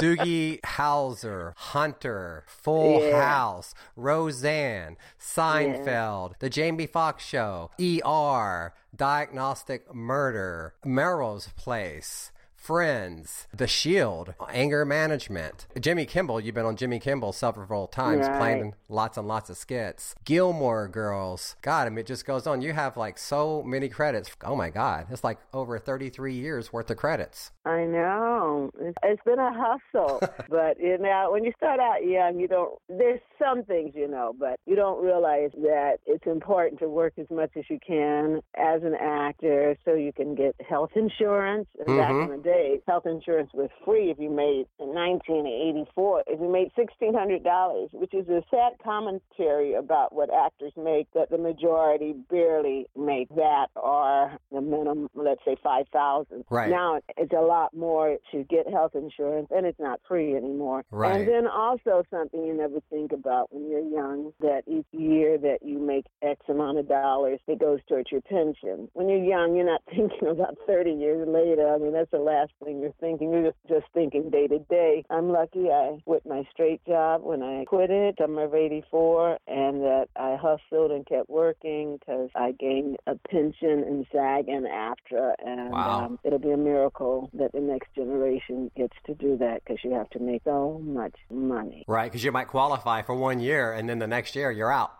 Doogie 0.00 0.60
Howser, 0.62 1.52
Hunter, 1.56 2.44
Full 2.46 3.02
yeah. 3.02 3.28
House, 3.28 3.74
Roseanne, 3.96 4.96
Seinfeld, 5.20 6.30
yeah. 6.30 6.36
The 6.38 6.50
Jamie 6.50 6.86
Foxx 6.86 7.24
Show, 7.24 7.70
ER, 7.80 8.72
Diagnosis 8.94 9.80
Murder, 9.92 10.74
Melrose 10.84 11.48
Place. 11.56 12.32
Friends, 12.62 13.48
The 13.52 13.66
Shield, 13.66 14.34
Anger 14.48 14.84
Management. 14.84 15.66
Jimmy 15.80 16.06
Kimmel. 16.06 16.38
you've 16.38 16.54
been 16.54 16.64
on 16.64 16.76
Jimmy 16.76 17.00
Kimmel 17.00 17.32
several 17.32 17.88
times 17.88 18.28
right. 18.28 18.38
playing 18.38 18.74
lots 18.88 19.18
and 19.18 19.26
lots 19.26 19.50
of 19.50 19.56
skits. 19.56 20.14
Gilmore 20.24 20.86
Girls. 20.86 21.56
God, 21.60 21.88
I 21.88 21.90
mean, 21.90 21.98
it 21.98 22.06
just 22.06 22.24
goes 22.24 22.46
on. 22.46 22.62
You 22.62 22.72
have 22.72 22.96
like 22.96 23.18
so 23.18 23.64
many 23.64 23.88
credits. 23.88 24.30
Oh 24.44 24.54
my 24.54 24.70
God. 24.70 25.08
It's 25.10 25.24
like 25.24 25.40
over 25.52 25.76
33 25.76 26.34
years 26.34 26.72
worth 26.72 26.88
of 26.88 26.98
credits. 26.98 27.50
I 27.64 27.84
know. 27.84 28.70
It's 28.78 29.22
been 29.24 29.40
a 29.40 29.52
hustle. 29.52 30.20
but, 30.48 30.78
you 30.78 30.98
know, 30.98 31.30
when 31.32 31.42
you 31.42 31.52
start 31.56 31.80
out 31.80 32.06
young, 32.06 32.38
you 32.38 32.46
don't, 32.46 32.78
there's 32.88 33.20
some 33.42 33.64
things, 33.64 33.90
you 33.96 34.06
know, 34.06 34.34
but 34.38 34.60
you 34.66 34.76
don't 34.76 35.02
realize 35.04 35.50
that 35.62 35.96
it's 36.06 36.26
important 36.26 36.78
to 36.78 36.88
work 36.88 37.14
as 37.18 37.26
much 37.28 37.50
as 37.56 37.64
you 37.68 37.80
can 37.84 38.40
as 38.56 38.84
an 38.84 38.94
actor 38.94 39.76
so 39.84 39.94
you 39.94 40.12
can 40.12 40.36
get 40.36 40.54
health 40.68 40.90
insurance. 40.94 41.66
And 41.80 41.88
mm-hmm. 41.88 41.98
back 41.98 42.10
in 42.10 42.36
the 42.36 42.42
day, 42.42 42.51
days, 42.52 42.80
health 42.86 43.06
insurance 43.06 43.50
was 43.54 43.70
free 43.84 44.10
if 44.10 44.18
you 44.18 44.30
made 44.30 44.66
in 44.78 44.94
1984 44.94 46.24
if 46.26 46.40
you 46.40 46.50
made 46.50 46.70
$1,600, 46.76 47.92
which 47.92 48.14
is 48.14 48.28
a 48.28 48.42
sad 48.50 48.72
commentary 48.82 49.74
about 49.74 50.14
what 50.14 50.32
actors 50.32 50.72
make. 50.76 51.08
That 51.14 51.30
the 51.30 51.38
majority 51.38 52.14
barely 52.30 52.86
make 52.96 53.28
that 53.30 53.66
or 53.76 54.36
the 54.50 54.60
minimum, 54.60 55.08
let's 55.14 55.40
say 55.44 55.56
5,000. 55.62 56.44
Right 56.50 56.70
now, 56.70 57.00
it's 57.16 57.32
a 57.32 57.40
lot 57.40 57.74
more 57.74 58.16
to 58.32 58.44
get 58.44 58.68
health 58.68 58.92
insurance, 58.94 59.48
and 59.50 59.66
it's 59.66 59.78
not 59.80 60.00
free 60.08 60.34
anymore. 60.34 60.84
Right. 60.90 61.20
And 61.20 61.28
then 61.28 61.46
also 61.46 62.02
something 62.10 62.44
you 62.44 62.54
never 62.54 62.80
think 62.90 63.12
about 63.12 63.52
when 63.52 63.70
you're 63.70 63.80
young 63.80 64.32
that 64.40 64.62
each 64.66 64.86
year 64.92 65.38
that 65.38 65.58
you 65.62 65.78
make 65.78 66.06
X 66.22 66.40
amount 66.48 66.78
of 66.78 66.88
dollars, 66.88 67.40
it 67.46 67.60
goes 67.60 67.80
towards 67.88 68.10
your 68.10 68.22
pension. 68.22 68.88
When 68.92 69.08
you're 69.08 69.24
young, 69.24 69.54
you're 69.54 69.66
not 69.66 69.82
thinking 69.90 70.28
about 70.28 70.56
30 70.66 70.92
years 70.92 71.28
later. 71.28 71.72
I 71.72 71.78
mean, 71.78 71.92
that's 71.92 72.10
the 72.10 72.18
last 72.18 72.41
last 72.42 72.52
thing 72.64 72.80
you're 72.80 72.94
thinking. 73.00 73.32
You're 73.32 73.50
just, 73.50 73.56
just 73.68 73.86
thinking 73.94 74.30
day 74.30 74.46
to 74.48 74.58
day. 74.58 75.04
I'm 75.10 75.30
lucky 75.30 75.70
I 75.70 75.98
quit 76.04 76.24
my 76.26 76.42
straight 76.52 76.84
job 76.86 77.22
when 77.22 77.42
I 77.42 77.64
quit 77.64 77.90
it, 77.90 78.16
summer 78.20 78.44
of 78.44 78.54
84, 78.54 79.38
and 79.46 79.82
that 79.82 80.06
I 80.16 80.36
hustled 80.36 80.90
and 80.90 81.06
kept 81.06 81.28
working 81.28 81.98
because 81.98 82.30
I 82.34 82.52
gained 82.52 82.96
a 83.06 83.14
pension 83.28 83.84
in 83.84 84.06
SAG 84.12 84.48
and 84.48 84.66
AFTRA. 84.66 85.34
And 85.44 85.70
wow. 85.70 86.06
um, 86.06 86.18
it'll 86.24 86.38
be 86.38 86.50
a 86.50 86.56
miracle 86.56 87.30
that 87.34 87.52
the 87.52 87.60
next 87.60 87.94
generation 87.94 88.70
gets 88.76 88.94
to 89.06 89.14
do 89.14 89.36
that 89.38 89.62
because 89.64 89.78
you 89.84 89.92
have 89.92 90.10
to 90.10 90.18
make 90.18 90.42
so 90.44 90.80
much 90.84 91.14
money. 91.30 91.84
Right, 91.86 92.10
because 92.10 92.24
you 92.24 92.32
might 92.32 92.48
qualify 92.48 93.02
for 93.02 93.14
one 93.14 93.40
year 93.40 93.72
and 93.72 93.88
then 93.88 93.98
the 93.98 94.06
next 94.06 94.34
year 94.34 94.50
you're 94.50 94.72
out. 94.72 94.92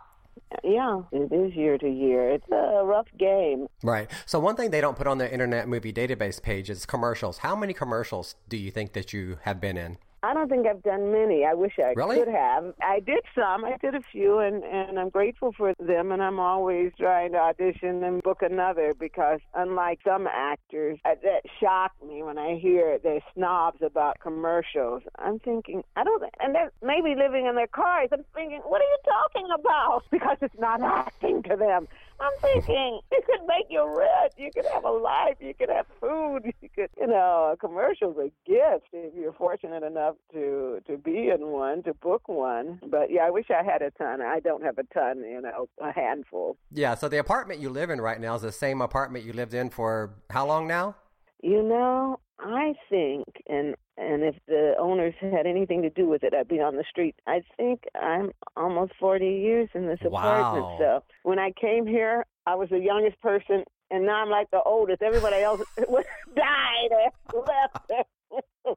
Yeah, 0.65 1.03
it 1.13 1.33
is 1.33 1.55
year 1.55 1.79
to 1.79 1.89
year. 1.89 2.31
It's 2.31 2.49
a 2.51 2.85
rough 2.85 3.09
game. 3.19 3.67
Right. 3.83 4.11
So 4.27 4.39
one 4.39 4.57
thing 4.57 4.71
they 4.71 4.81
don't 4.81 4.97
put 4.97 5.07
on 5.07 5.19
the 5.19 5.31
Internet 5.31 5.69
Movie 5.69 5.93
Database 5.93 6.43
page 6.43 6.71
is 6.71 6.87
commercials. 6.87 7.39
How 7.39 7.57
many 7.57 7.73
commercials 7.73 8.35
do 8.49 8.57
you 8.57 8.71
think 8.71 8.93
that 8.93 9.13
you 9.13 9.39
have 9.43 9.61
been 9.61 9.77
in? 9.77 9.99
I 10.25 10.35
don't 10.35 10.49
think 10.49 10.67
I've 10.69 10.83
done 10.83 11.11
many. 11.11 11.45
I 11.45 11.55
wish 11.55 11.73
I 11.79 11.95
really? 11.97 12.19
could 12.19 12.29
have. 12.29 12.75
I 12.81 13.01
did 13.01 13.23
some. 13.35 13.65
I 13.65 13.77
did 13.81 13.97
a 13.97 14.03
few, 14.13 14.39
and 14.39 14.63
and 14.63 14.99
I'm 14.99 15.09
grateful 15.09 15.53
for 15.53 15.75
them. 15.81 16.13
And 16.13 16.23
I'm 16.23 16.39
always 16.39 16.93
trying 16.97 17.33
to 17.33 17.39
audition 17.39 18.05
and 18.05 18.23
book 18.23 18.43
another 18.43 18.95
because, 18.99 19.41
unlike 19.55 19.99
some 20.05 20.29
actors, 20.29 20.99
that 21.05 21.43
shock 21.61 21.93
me 22.07 22.23
when 22.23 22.39
I 22.39 22.57
hear 22.57 22.99
they're 23.03 23.21
snobs 23.35 23.83
about 23.83 24.21
commercials. 24.21 25.03
I'm 25.19 25.41
thinking 25.41 25.83
I 25.97 26.05
don't, 26.05 26.23
and 26.39 26.55
they're 26.55 26.73
maybe 26.83 27.15
living 27.17 27.47
in 27.47 27.57
their 27.57 27.67
cars. 27.67 28.11
I'm 28.13 28.25
thinking, 28.33 28.61
what 28.65 28.81
are 28.81 28.85
you 28.85 28.99
talking 29.05 29.49
about? 29.59 30.05
Because 30.23 30.37
it's 30.41 30.59
not 30.59 30.83
acting 30.83 31.43
to 31.45 31.57
them. 31.57 31.89
I'm 32.23 32.33
thinking 32.41 33.01
it 33.11 33.27
could 33.27 33.47
make 33.47 33.67
you 33.69 33.85
rich. 33.97 34.33
You 34.37 34.51
could 34.55 34.67
have 34.73 34.85
a 34.85 34.91
life. 34.91 35.37
You 35.41 35.55
could 35.55 35.69
have 35.69 35.87
food. 36.01 36.53
You 36.63 36.69
could, 36.75 36.91
you 36.97 37.09
know, 37.09 37.51
a 37.53 37.57
commercial's 37.57 38.17
a 38.19 38.31
gift 38.49 38.87
if 38.93 39.15
you're 39.15 39.33
fortunate 39.33 39.83
enough 39.83 40.15
to 40.33 40.81
to 40.87 40.97
be 40.97 41.29
in 41.29 41.49
one, 41.49 41.83
to 41.83 41.95
book 41.95 42.29
one. 42.29 42.81
But 42.89 43.11
yeah, 43.11 43.23
I 43.23 43.31
wish 43.31 43.47
I 43.51 43.65
had 43.65 43.83
a 43.83 43.91
ton. 43.91 44.23
I 44.23 44.39
don't 44.39 44.63
have 44.63 44.79
a 44.79 44.85
ton. 44.95 45.19
You 45.19 45.41
know, 45.41 45.69
a 45.81 45.93
handful. 45.93 46.57
Yeah. 46.71 46.95
So 46.95 47.09
the 47.09 47.19
apartment 47.19 47.61
you 47.61 47.69
live 47.69 47.91
in 47.91 48.01
right 48.01 48.21
now 48.21 48.37
is 48.37 48.43
the 48.43 48.53
same 48.53 48.81
apartment 48.81 49.25
you 49.25 49.33
lived 49.33 49.55
in 49.55 49.71
for 49.71 50.15
how 50.31 50.47
long 50.47 50.69
now? 50.69 50.95
You 51.43 51.63
know, 51.63 52.21
I 52.39 52.73
think, 52.89 53.27
and 53.49 53.75
and 53.97 54.23
if 54.23 54.37
the 54.47 54.75
owners 54.79 55.15
had 55.21 55.45
anything 55.47 55.83
to 55.83 55.91
do 55.91 56.07
with 56.09 56.23
it, 56.23 56.33
I'd 56.33 56.49
be 56.49 56.61
on 56.61 56.77
the 56.77 56.85
street. 56.89 57.17
I 57.27 57.43
think 57.57 57.83
I'm 58.01 58.31
almost 58.57 58.93
40 58.99 59.25
years 59.27 59.69
in 59.75 59.87
this 59.87 59.99
apartment. 60.05 60.65
Wow. 60.65 60.77
So 60.79 61.05
when 61.25 61.39
I 61.39 61.51
came 61.61 61.87
here, 61.87 62.25
I 62.47 62.55
was 62.55 62.69
the 62.71 62.79
youngest 62.79 63.21
person, 63.21 63.65
and 63.91 64.07
now 64.07 64.23
I'm 64.23 64.31
like 64.31 64.51
the 64.53 64.63
oldest. 64.65 65.03
Everybody 65.03 65.43
else 65.43 65.61
died 65.77 67.13
or 67.35 67.45
left, 67.45 68.07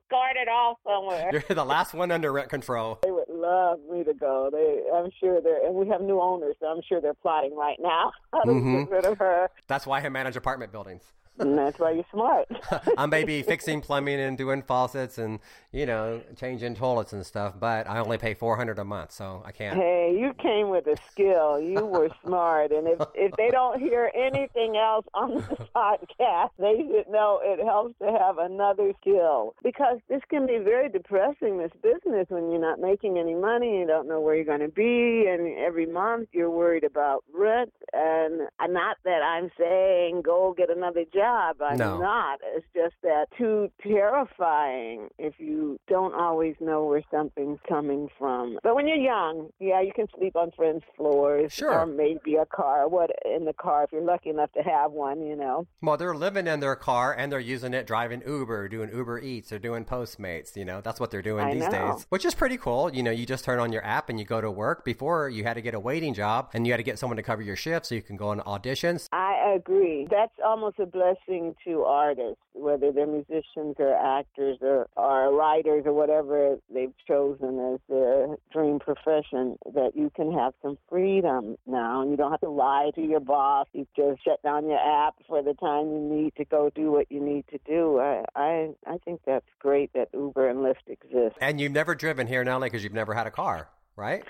carted 0.09 0.47
off 0.49 0.77
somewhere. 0.85 1.29
You're 1.31 1.43
the 1.55 1.63
last 1.65 1.93
one 1.93 2.11
under 2.11 2.31
rent 2.33 2.49
control. 2.49 2.99
They 3.03 3.11
would 3.11 3.29
love 3.29 3.79
me 3.91 4.03
to 4.03 4.13
go. 4.13 4.49
They, 4.51 4.89
I'm 4.95 5.09
sure 5.19 5.39
they're, 5.41 5.65
and 5.65 5.75
we 5.75 5.87
have 5.89 6.01
new 6.01 6.19
owners, 6.19 6.55
so 6.59 6.65
I'm 6.67 6.81
sure 6.87 6.99
they're 6.99 7.13
plotting 7.13 7.55
right 7.55 7.77
now 7.79 8.11
how 8.33 8.41
to 8.41 8.51
Mhm. 8.51 8.85
get 8.87 8.89
rid 8.91 9.05
of 9.05 9.17
her. 9.19 9.49
That's 9.67 9.85
why 9.87 10.01
I 10.01 10.09
manage 10.09 10.35
apartment 10.35 10.71
buildings. 10.71 11.13
And 11.39 11.57
that's 11.57 11.79
why 11.79 11.91
you're 11.91 12.05
smart. 12.11 12.47
I'm 12.97 13.09
maybe 13.09 13.41
fixing 13.43 13.81
plumbing 13.81 14.19
and 14.19 14.37
doing 14.37 14.61
faucets 14.61 15.17
and 15.17 15.39
you 15.71 15.85
know 15.85 16.21
changing 16.37 16.75
toilets 16.75 17.11
and 17.11 17.25
stuff, 17.25 17.55
but 17.59 17.87
I 17.89 17.99
only 17.99 18.17
pay 18.17 18.33
400 18.33 18.79
a 18.79 18.85
month, 18.85 19.11
so 19.11 19.43
I 19.45 19.51
can't. 19.51 19.75
Hey, 19.75 20.15
you 20.17 20.33
came 20.41 20.69
with 20.69 20.87
a 20.87 20.95
skill. 21.11 21.59
You 21.59 21.85
were 21.85 22.09
smart, 22.23 22.71
and 22.71 22.87
if 22.87 22.99
if 23.13 23.31
they 23.35 23.49
don't 23.49 23.79
hear 23.79 24.11
anything 24.15 24.77
else 24.77 25.05
on 25.13 25.35
this 25.35 25.45
podcast, 25.75 26.51
they 26.57 26.77
should 26.77 27.11
know 27.11 27.41
it 27.43 27.63
helps 27.63 27.95
to 27.99 28.17
have 28.17 28.37
another 28.37 28.93
skill 29.01 29.55
because 29.63 29.99
this 30.07 30.21
can 30.29 30.47
be 30.47 30.57
very 30.57 30.89
depressing. 30.89 31.57
This 31.57 31.71
business 31.81 32.27
when 32.29 32.49
you're 32.51 32.61
not 32.61 32.79
making 32.79 33.17
any 33.17 33.35
money, 33.35 33.79
you 33.79 33.87
don't 33.87 34.07
know 34.07 34.21
where 34.21 34.35
you're 34.35 34.45
going 34.45 34.59
to 34.59 34.69
be, 34.69 35.27
and 35.27 35.57
every 35.57 35.85
month 35.85 36.29
you're 36.31 36.49
worried 36.49 36.85
about 36.85 37.23
rent. 37.33 37.73
And 37.91 38.47
not 38.69 38.97
that 39.03 39.21
I'm 39.21 39.51
saying 39.57 40.21
go 40.21 40.53
get 40.57 40.69
another 40.69 41.03
job. 41.13 41.24
I'm 41.25 41.77
No. 41.77 41.97
not. 41.97 42.39
It's 42.55 42.65
just 42.73 42.95
that 43.03 43.27
too 43.37 43.69
terrifying 43.81 45.09
if 45.17 45.33
you 45.39 45.79
don't 45.87 46.13
always 46.13 46.55
know 46.59 46.85
where 46.85 47.01
something's 47.11 47.59
coming 47.67 48.09
from. 48.17 48.59
But 48.63 48.75
when 48.75 48.87
you're 48.87 48.97
young, 48.97 49.49
yeah, 49.59 49.81
you 49.81 49.91
can 49.93 50.07
sleep 50.17 50.35
on 50.35 50.51
friends' 50.51 50.83
floors 50.95 51.51
Sure. 51.51 51.71
or 51.81 51.85
maybe 51.85 52.35
a 52.35 52.45
car. 52.45 52.87
What 52.87 53.11
in 53.25 53.45
the 53.45 53.53
car 53.53 53.83
if 53.83 53.91
you're 53.91 54.01
lucky 54.01 54.29
enough 54.29 54.51
to 54.53 54.61
have 54.61 54.91
one, 54.91 55.21
you 55.25 55.35
know. 55.35 55.67
Well, 55.81 55.97
they're 55.97 56.15
living 56.15 56.47
in 56.47 56.59
their 56.59 56.75
car 56.75 57.13
and 57.13 57.31
they're 57.31 57.39
using 57.39 57.73
it 57.73 57.87
driving 57.87 58.21
Uber, 58.25 58.69
doing 58.69 58.89
Uber 58.93 59.19
Eats, 59.19 59.51
or 59.51 59.59
doing 59.59 59.85
Postmates. 59.85 60.55
You 60.55 60.65
know, 60.65 60.81
that's 60.81 60.99
what 60.99 61.11
they're 61.11 61.21
doing 61.21 61.45
I 61.45 61.53
these 61.53 61.63
know. 61.63 61.93
days, 61.93 62.05
which 62.09 62.25
is 62.25 62.35
pretty 62.35 62.57
cool. 62.57 62.93
You 62.93 63.03
know, 63.03 63.11
you 63.11 63.25
just 63.25 63.43
turn 63.45 63.59
on 63.59 63.71
your 63.71 63.83
app 63.85 64.09
and 64.09 64.19
you 64.19 64.25
go 64.25 64.41
to 64.41 64.51
work. 64.51 64.85
Before, 64.85 65.29
you 65.29 65.43
had 65.43 65.55
to 65.55 65.61
get 65.61 65.73
a 65.73 65.79
waiting 65.79 66.13
job 66.13 66.49
and 66.53 66.65
you 66.65 66.73
had 66.73 66.77
to 66.77 66.83
get 66.83 66.99
someone 66.99 67.17
to 67.17 67.23
cover 67.23 67.41
your 67.41 67.55
shift 67.55 67.85
so 67.87 67.95
you 67.95 68.01
can 68.01 68.15
go 68.17 68.29
on 68.29 68.39
auditions. 68.41 69.07
I 69.11 69.24
agree. 69.55 70.07
That's 70.09 70.33
almost 70.43 70.79
a 70.79 70.85
blessing 70.85 71.55
to 71.65 71.83
artists, 71.83 72.41
whether 72.53 72.91
they're 72.91 73.07
musicians 73.07 73.75
or 73.79 73.93
actors 73.95 74.57
or, 74.61 74.87
or 74.95 75.33
writers 75.33 75.83
or 75.85 75.93
whatever 75.93 76.57
they've 76.73 76.93
chosen 77.07 77.73
as 77.73 77.79
their 77.89 78.35
dream 78.51 78.79
profession, 78.79 79.57
that 79.73 79.91
you 79.95 80.11
can 80.15 80.31
have 80.31 80.53
some 80.61 80.77
freedom 80.89 81.57
now 81.67 82.05
you 82.07 82.15
don't 82.15 82.31
have 82.31 82.41
to 82.41 82.49
lie 82.49 82.91
to 82.95 83.01
your 83.01 83.19
boss. 83.19 83.67
You 83.73 83.87
just 83.95 84.23
shut 84.23 84.41
down 84.43 84.67
your 84.67 84.79
app 84.79 85.15
for 85.27 85.41
the 85.41 85.53
time 85.53 85.91
you 85.91 85.99
need 85.99 86.35
to 86.37 86.45
go 86.45 86.69
do 86.73 86.91
what 86.91 87.11
you 87.11 87.19
need 87.19 87.45
to 87.51 87.59
do. 87.65 87.99
I 87.99 88.23
I, 88.35 88.69
I 88.87 88.97
think 89.03 89.21
that's 89.25 89.45
great 89.59 89.91
that 89.93 90.09
Uber 90.13 90.49
and 90.49 90.59
Lyft 90.59 90.87
exist. 90.87 91.35
And 91.41 91.59
you've 91.59 91.71
never 91.71 91.95
driven 91.95 92.27
here 92.27 92.41
in 92.41 92.47
LA 92.47 92.61
because 92.61 92.83
you've 92.83 92.93
never 92.93 93.13
had 93.13 93.27
a 93.27 93.31
car, 93.31 93.69
right? 93.95 94.23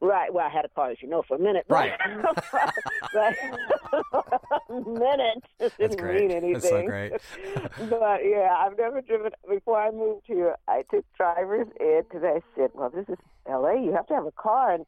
Right. 0.00 0.32
Well, 0.32 0.46
I 0.46 0.50
had 0.50 0.64
a 0.64 0.68
car, 0.68 0.90
as 0.90 0.98
you 1.00 1.08
know, 1.08 1.22
for 1.26 1.36
a 1.36 1.40
minute. 1.40 1.64
Right. 1.68 1.92
but 3.14 3.36
minute 4.70 5.44
That's 5.58 5.76
didn't 5.76 5.98
great. 5.98 6.20
mean 6.22 6.30
anything. 6.30 6.52
That's 6.54 6.68
so 6.68 6.86
great. 6.86 7.12
but 7.90 8.20
yeah, 8.24 8.54
I've 8.58 8.76
never 8.78 9.00
driven. 9.00 9.32
Before 9.48 9.80
I 9.80 9.90
moved 9.90 10.24
here, 10.26 10.56
I 10.68 10.82
took 10.90 11.04
driver's 11.16 11.68
ed 11.80 12.04
because 12.08 12.24
I 12.24 12.40
said, 12.56 12.70
"Well, 12.74 12.90
this 12.90 13.08
is 13.08 13.18
L.A. 13.48 13.80
You 13.82 13.92
have 13.92 14.06
to 14.08 14.14
have 14.14 14.26
a 14.26 14.32
car," 14.32 14.72
and 14.74 14.86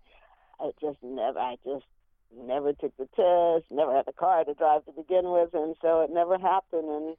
I 0.61 0.71
just 0.81 0.99
never. 1.03 1.39
I 1.39 1.57
just 1.65 1.85
never 2.37 2.73
took 2.73 2.97
the 2.97 3.07
test. 3.17 3.71
Never 3.71 3.95
had 3.95 4.07
the 4.07 4.13
car 4.13 4.45
to 4.45 4.55
drive 4.55 4.85
to 4.87 4.93
begin 4.93 5.31
with, 5.31 5.51
and 5.55 5.77
so 5.83 6.01
it 6.01 6.11
never 6.11 6.39
happened. 6.39 6.89
And 6.89 7.17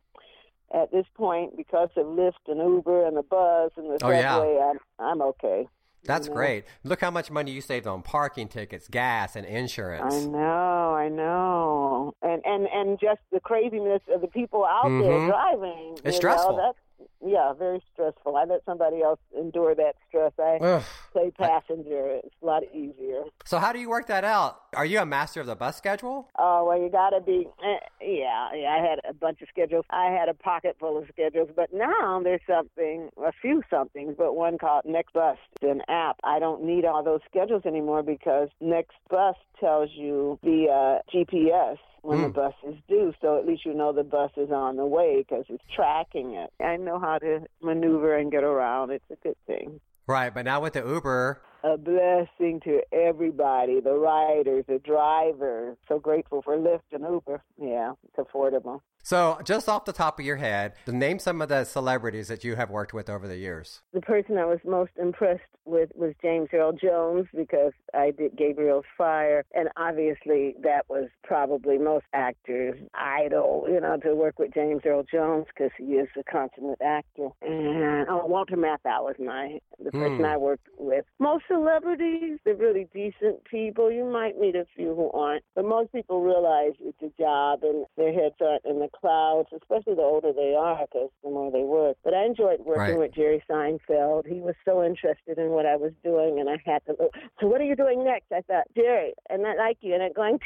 at 0.73 0.91
this 0.91 1.05
point, 1.15 1.55
because 1.55 1.89
of 1.95 2.05
Lyft 2.07 2.47
and 2.47 2.57
Uber 2.59 3.05
and 3.05 3.15
the 3.15 3.23
bus 3.23 3.71
and 3.77 3.89
the 3.89 4.03
Oh, 4.03 4.09
yeah. 4.09 4.33
subway, 4.35 4.59
I'm 4.59 4.79
I'm 4.99 5.21
okay. 5.21 5.67
That's 6.05 6.27
you 6.27 6.33
know? 6.33 6.37
great. 6.37 6.65
Look 6.83 7.01
how 7.01 7.11
much 7.11 7.31
money 7.31 7.51
you 7.51 7.61
saved 7.61 7.87
on 7.87 8.01
parking 8.01 8.47
tickets, 8.47 8.87
gas, 8.87 9.35
and 9.35 9.45
insurance. 9.45 10.13
I 10.13 10.25
know, 10.25 10.93
I 10.95 11.09
know, 11.09 12.13
and 12.21 12.41
and 12.45 12.67
and 12.67 12.99
just 12.99 13.21
the 13.31 13.39
craziness 13.39 14.01
of 14.13 14.21
the 14.21 14.27
people 14.27 14.65
out 14.65 14.85
Mhm. 14.85 15.01
there 15.01 15.27
driving. 15.27 15.91
It's 15.93 16.01
you 16.05 16.11
know, 16.11 16.17
stressful. 16.17 16.55
that's, 16.57 16.77
yeah, 17.25 17.53
very 17.53 17.81
stressful. 17.93 18.35
I 18.35 18.45
let 18.45 18.63
somebody 18.65 19.01
else 19.01 19.19
endure 19.37 19.75
that 19.75 19.95
stress. 20.07 20.31
I 20.39 20.57
Ugh. 20.61 20.83
play 21.11 21.31
passenger. 21.31 22.19
It's 22.23 22.35
a 22.41 22.45
lot 22.45 22.63
easier. 22.73 23.23
So 23.45 23.57
how 23.57 23.73
do 23.73 23.79
you 23.79 23.89
work 23.89 24.07
that 24.07 24.23
out? 24.23 24.61
Are 24.73 24.85
you 24.85 24.99
a 24.99 25.05
master 25.05 25.41
of 25.41 25.47
the 25.47 25.55
bus 25.55 25.77
schedule? 25.77 26.29
Oh 26.37 26.65
well, 26.67 26.79
you 26.79 26.89
got 26.89 27.11
to 27.11 27.21
be. 27.21 27.47
Eh, 27.63 27.77
yeah, 28.01 28.49
yeah. 28.53 28.77
I 28.77 28.87
had 28.87 28.99
a 29.09 29.13
bunch 29.13 29.41
of 29.41 29.47
schedules. 29.49 29.85
I 29.89 30.05
had 30.05 30.29
a 30.29 30.33
pocket 30.33 30.77
full 30.79 30.97
of 30.97 31.05
schedules, 31.11 31.49
but 31.55 31.73
now 31.73 32.21
there's 32.23 32.41
something, 32.47 33.09
a 33.17 33.31
few 33.41 33.63
somethings, 33.69 34.15
but 34.17 34.35
one 34.35 34.57
called 34.57 34.85
Next 34.85 35.13
Bus, 35.13 35.37
an 35.61 35.81
app. 35.87 36.17
I 36.23 36.39
don't 36.39 36.63
need 36.63 36.85
all 36.85 37.03
those 37.03 37.21
schedules 37.29 37.63
anymore 37.65 38.03
because 38.03 38.49
Next 38.61 38.95
Bus 39.09 39.35
tells 39.59 39.89
you 39.93 40.39
via 40.43 41.01
GPS 41.13 41.77
when 42.05 42.21
the 42.21 42.29
Mm. 42.29 42.33
bus 42.33 42.53
is 42.63 42.75
due, 42.87 43.13
so 43.21 43.37
at 43.37 43.45
least 43.45 43.65
you 43.65 43.73
know 43.73 43.91
the 43.91 44.03
bus 44.03 44.31
is 44.37 44.51
on 44.51 44.75
the 44.77 44.85
way 44.85 45.17
because 45.17 45.45
it's 45.49 45.63
tracking 45.75 46.33
it. 46.33 46.51
I 46.59 46.77
know 46.77 46.99
how 46.99 47.17
to 47.17 47.45
maneuver 47.61 48.15
and 48.15 48.31
get 48.31 48.43
around. 48.43 48.91
It's 48.91 49.09
a 49.09 49.15
good 49.15 49.37
thing 49.47 49.79
Right, 50.07 50.31
but 50.31 50.45
now 50.45 50.61
with 50.61 50.73
the 50.73 50.87
Uber, 50.87 51.41
a 51.63 51.77
blessing 51.77 52.59
to 52.63 52.81
everybody 52.93 53.79
the 53.79 53.93
riders, 53.95 54.65
the 54.67 54.77
drivers. 54.77 55.77
So 55.87 55.97
grateful 55.99 56.43
for 56.43 56.55
Lyft 56.57 56.81
and 56.91 57.03
Uber. 57.03 57.41
Yeah, 57.57 57.93
it's 58.03 58.17
affordable. 58.17 58.81
So, 59.05 59.37
just 59.43 59.69
off 59.69 59.85
the 59.85 59.93
top 59.93 60.17
of 60.19 60.25
your 60.25 60.37
head, 60.37 60.73
name 60.87 61.19
some 61.19 61.39
of 61.39 61.47
the 61.47 61.63
celebrities 61.63 62.27
that 62.27 62.43
you 62.43 62.55
have 62.55 62.71
worked 62.71 62.91
with 62.91 63.07
over 63.07 63.27
the 63.27 63.37
years. 63.37 63.81
The 63.93 64.01
person 64.01 64.39
I 64.39 64.45
was 64.45 64.57
most 64.65 64.93
impressed 64.99 65.43
with 65.63 65.89
was 65.93 66.15
James 66.23 66.49
Earl 66.51 66.73
Jones 66.73 67.27
because 67.35 67.73
I 67.93 68.11
did 68.11 68.35
Gabriel's 68.35 68.85
Fire, 68.97 69.45
and 69.53 69.69
obviously 69.77 70.55
that 70.63 70.85
was 70.89 71.09
probably 71.23 71.77
most 71.77 72.05
actors' 72.13 72.79
idol, 72.95 73.65
you 73.69 73.79
know, 73.79 73.97
to 73.97 74.15
work 74.15 74.39
with 74.39 74.55
James 74.55 74.81
Earl 74.83 75.03
Jones 75.03 75.45
because 75.55 75.71
he 75.77 75.93
is 75.93 76.07
a 76.17 76.23
consummate 76.23 76.81
actor. 76.83 77.29
And 77.43 78.07
oh, 78.09 78.25
Walter 78.25 78.57
Matthau 78.57 79.03
was 79.03 79.15
my 79.19 79.59
the 79.83 79.91
person 79.91 80.17
Hmm. 80.17 80.25
I 80.25 80.37
worked 80.37 80.67
with. 80.77 81.05
Most 81.19 81.43
celebrities, 81.47 82.39
they're 82.45 82.55
really 82.55 82.87
decent 82.93 83.43
people. 83.43 83.91
You 83.91 84.05
might 84.05 84.39
meet 84.39 84.55
a 84.55 84.65
few 84.75 84.95
who 84.95 85.11
aren't, 85.11 85.43
but 85.53 85.65
most 85.65 85.91
people 85.91 86.21
realize 86.21 86.73
it's 86.79 87.01
a 87.01 87.21
job 87.21 87.59
and 87.63 87.85
their 87.97 88.13
heads 88.13 88.35
aren't 88.39 88.63
in 88.65 88.79
the 88.79 88.89
clouds, 88.99 89.49
especially 89.55 89.95
the 89.95 90.01
older 90.01 90.31
they 90.33 90.55
are 90.55 90.85
because 90.85 91.09
the 91.23 91.29
more 91.29 91.51
they 91.51 91.63
work. 91.63 91.97
But 92.03 92.13
I 92.13 92.25
enjoyed 92.25 92.59
working 92.61 92.95
Right. 92.95 92.97
with 92.97 93.13
Jerry 93.13 93.43
Seinfeld. 93.49 94.25
He 94.27 94.39
was 94.41 94.55
so 94.65 94.83
interested 94.83 95.37
in 95.37 95.49
what 95.51 95.65
I 95.65 95.75
was 95.75 95.91
doing, 96.03 96.39
and 96.39 96.49
I 96.49 96.57
had 96.65 96.85
to 96.85 96.95
look. 96.99 97.11
So 97.39 97.47
what 97.47 97.61
are 97.61 97.65
you 97.65 97.75
doing 97.75 98.03
next? 98.03 98.31
I 98.31 98.41
thought, 98.41 98.65
Jerry, 98.75 99.13
and 99.29 99.45
I 99.45 99.55
like 99.55 99.77
you, 99.81 99.93
and 99.93 100.03
I'm 100.03 100.13
going 100.13 100.39
to 100.39 100.45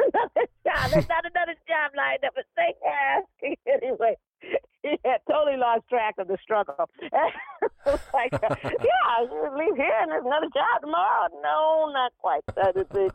another 0.14 0.48
job. 0.66 0.90
There's 0.90 1.08
not 1.08 1.24
another 1.24 1.54
job 1.68 1.92
lined 1.96 2.24
up, 2.24 2.32
but 2.34 2.44
thank 2.56 2.76
asking 2.86 3.56
anyway. 3.66 4.16
He 4.82 4.96
had 5.04 5.20
totally 5.30 5.58
lost 5.58 5.82
track 5.90 6.14
of 6.18 6.26
the 6.28 6.38
struggle. 6.42 6.88
like, 8.14 8.32
uh, 8.32 8.54
yeah, 8.64 9.20
you 9.20 9.48
leave 9.58 9.76
here 9.76 9.92
and 10.00 10.10
there's 10.10 10.24
another 10.24 10.48
job 10.54 10.80
tomorrow. 10.80 11.28
No, 11.42 11.90
not 11.92 12.12
quite. 12.18 12.40
I 12.56 12.72
didn't 12.72 12.88
think. 12.90 13.12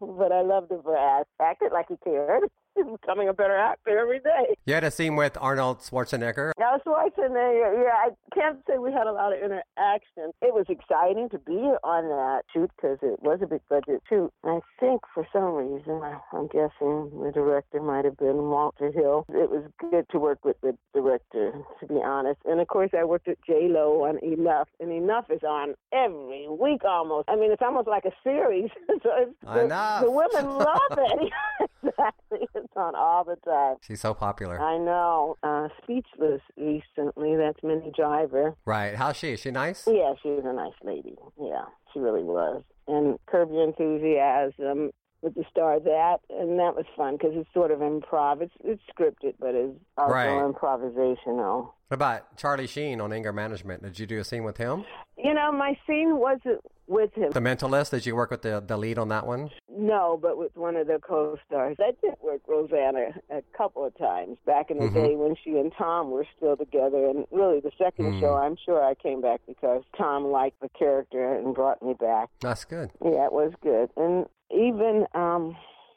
but 0.00 0.32
I 0.32 0.42
loved 0.42 0.70
him 0.70 0.82
for 0.82 0.96
act. 0.96 1.28
Acted 1.40 1.72
like 1.72 1.86
he 1.88 1.96
cared. 2.04 2.42
He's 2.74 2.84
becoming 3.00 3.28
a 3.28 3.32
better 3.32 3.56
actor 3.56 3.98
every 3.98 4.20
day. 4.20 4.56
You 4.66 4.74
had 4.74 4.84
a 4.84 4.90
scene 4.90 5.16
with 5.16 5.36
Arnold 5.40 5.78
Schwarzenegger. 5.78 6.52
Now, 6.58 6.80
Schwarzenegger, 6.86 7.84
yeah, 7.84 7.94
I 7.94 8.10
can't 8.34 8.58
say 8.66 8.78
we 8.78 8.92
had 8.92 9.06
a 9.06 9.12
lot 9.12 9.32
of 9.32 9.38
interaction. 9.38 10.32
It 10.42 10.54
was 10.54 10.66
exciting 10.68 11.28
to 11.30 11.38
be 11.38 11.52
on 11.84 12.08
that 12.08 12.42
shoot 12.52 12.70
because 12.76 12.98
it 13.02 13.22
was 13.22 13.40
a 13.42 13.46
big 13.46 13.60
budget 13.68 14.02
shoot. 14.08 14.32
I 14.44 14.60
think 14.80 15.02
for 15.12 15.26
some 15.32 15.54
reason, 15.54 16.00
I'm 16.32 16.48
guessing 16.48 17.10
the 17.22 17.30
director 17.32 17.80
might 17.80 18.04
have 18.04 18.16
been 18.16 18.50
Walter 18.50 18.90
Hill. 18.90 19.24
It 19.28 19.50
was 19.50 19.64
good 19.78 20.06
to 20.10 20.18
work 20.18 20.44
with 20.44 20.56
the 20.62 20.76
director, 20.94 21.52
to 21.80 21.86
be 21.86 22.00
honest. 22.04 22.40
And 22.44 22.60
of 22.60 22.68
course, 22.68 22.90
I 22.96 23.04
worked 23.04 23.26
with 23.26 23.38
J 23.46 23.68
Lo 23.68 24.04
on 24.04 24.18
Enough, 24.18 24.68
and 24.80 24.90
Enough 24.90 25.26
is 25.30 25.42
on 25.42 25.74
every 25.92 26.48
week 26.48 26.84
almost. 26.84 27.28
I 27.28 27.36
mean, 27.36 27.52
it's 27.52 27.62
almost 27.62 27.88
like 27.88 28.04
a 28.04 28.12
series. 28.22 28.70
so 29.02 29.34
the, 29.42 30.00
the 30.02 30.10
women 30.10 30.58
love 30.58 30.80
it. 30.90 31.32
exactly 31.86 32.48
It's 32.54 32.72
on 32.76 32.94
all 32.94 33.24
the 33.24 33.36
time. 33.44 33.76
She's 33.80 34.00
so 34.00 34.14
popular. 34.14 34.60
I 34.60 34.78
know. 34.78 35.36
Uh, 35.42 35.68
Speechless 35.82 36.40
recently. 36.56 37.36
That's 37.36 37.62
Minnie 37.62 37.92
Driver. 37.94 38.54
Right. 38.64 38.94
How's 38.94 39.16
she? 39.16 39.32
Is 39.32 39.40
she 39.40 39.50
nice? 39.50 39.86
Yeah, 39.86 40.14
she 40.22 40.28
was 40.30 40.44
a 40.44 40.52
nice 40.52 40.72
lady. 40.82 41.16
Yeah, 41.40 41.64
she 41.92 42.00
really 42.00 42.22
was. 42.22 42.62
And 42.86 43.18
Curb 43.26 43.50
Your 43.50 43.64
Enthusiasm 43.64 44.90
with 45.24 45.34
the 45.34 45.44
star 45.50 45.80
that, 45.80 46.18
and 46.28 46.58
that 46.58 46.76
was 46.76 46.84
fun 46.96 47.14
because 47.16 47.32
it's 47.34 47.48
sort 47.54 47.70
of 47.70 47.80
improv. 47.80 48.42
It's 48.42 48.54
it's 48.62 48.82
scripted, 48.94 49.34
but 49.40 49.54
it's 49.54 49.74
also 49.96 50.12
right. 50.12 50.28
improvisational. 50.28 51.70
What 51.88 51.94
about 51.94 52.36
Charlie 52.36 52.66
Sheen 52.66 53.00
on 53.00 53.12
Anger 53.12 53.32
Management? 53.32 53.82
Did 53.82 53.98
you 53.98 54.06
do 54.06 54.18
a 54.18 54.24
scene 54.24 54.44
with 54.44 54.58
him? 54.58 54.84
You 55.16 55.32
know, 55.32 55.50
my 55.50 55.78
scene 55.86 56.18
wasn't 56.18 56.60
with 56.86 57.12
him. 57.14 57.32
The 57.32 57.40
Mentalist. 57.40 57.90
Did 57.90 58.04
you 58.06 58.14
work 58.14 58.30
with 58.30 58.42
the 58.42 58.62
the 58.64 58.76
lead 58.76 58.98
on 58.98 59.08
that 59.08 59.26
one? 59.26 59.50
No, 59.84 60.18
but 60.20 60.38
with 60.38 60.56
one 60.56 60.76
of 60.76 60.86
the 60.86 60.98
co-stars. 60.98 61.76
I 61.78 61.92
did 62.02 62.14
work 62.22 62.40
Roseanne 62.48 62.96
a 63.30 63.42
couple 63.54 63.84
of 63.84 63.96
times 63.98 64.38
back 64.46 64.70
in 64.70 64.78
the 64.78 64.84
mm-hmm. 64.84 64.94
day 64.94 65.16
when 65.16 65.36
she 65.44 65.58
and 65.58 65.70
Tom 65.76 66.10
were 66.10 66.26
still 66.36 66.56
together. 66.56 67.06
And 67.06 67.26
really, 67.30 67.60
the 67.60 67.70
second 67.76 68.14
mm. 68.14 68.20
show, 68.20 68.34
I'm 68.34 68.56
sure 68.64 68.82
I 68.82 68.94
came 68.94 69.20
back 69.20 69.42
because 69.46 69.82
Tom 69.96 70.24
liked 70.24 70.60
the 70.60 70.70
character 70.70 71.34
and 71.34 71.54
brought 71.54 71.82
me 71.82 71.92
back. 71.92 72.30
That's 72.40 72.64
good. 72.64 72.90
Yeah, 73.04 73.26
it 73.26 73.32
was 73.32 73.52
good. 73.62 73.90
And 73.96 74.26
even 74.50 75.06
um 75.14 75.54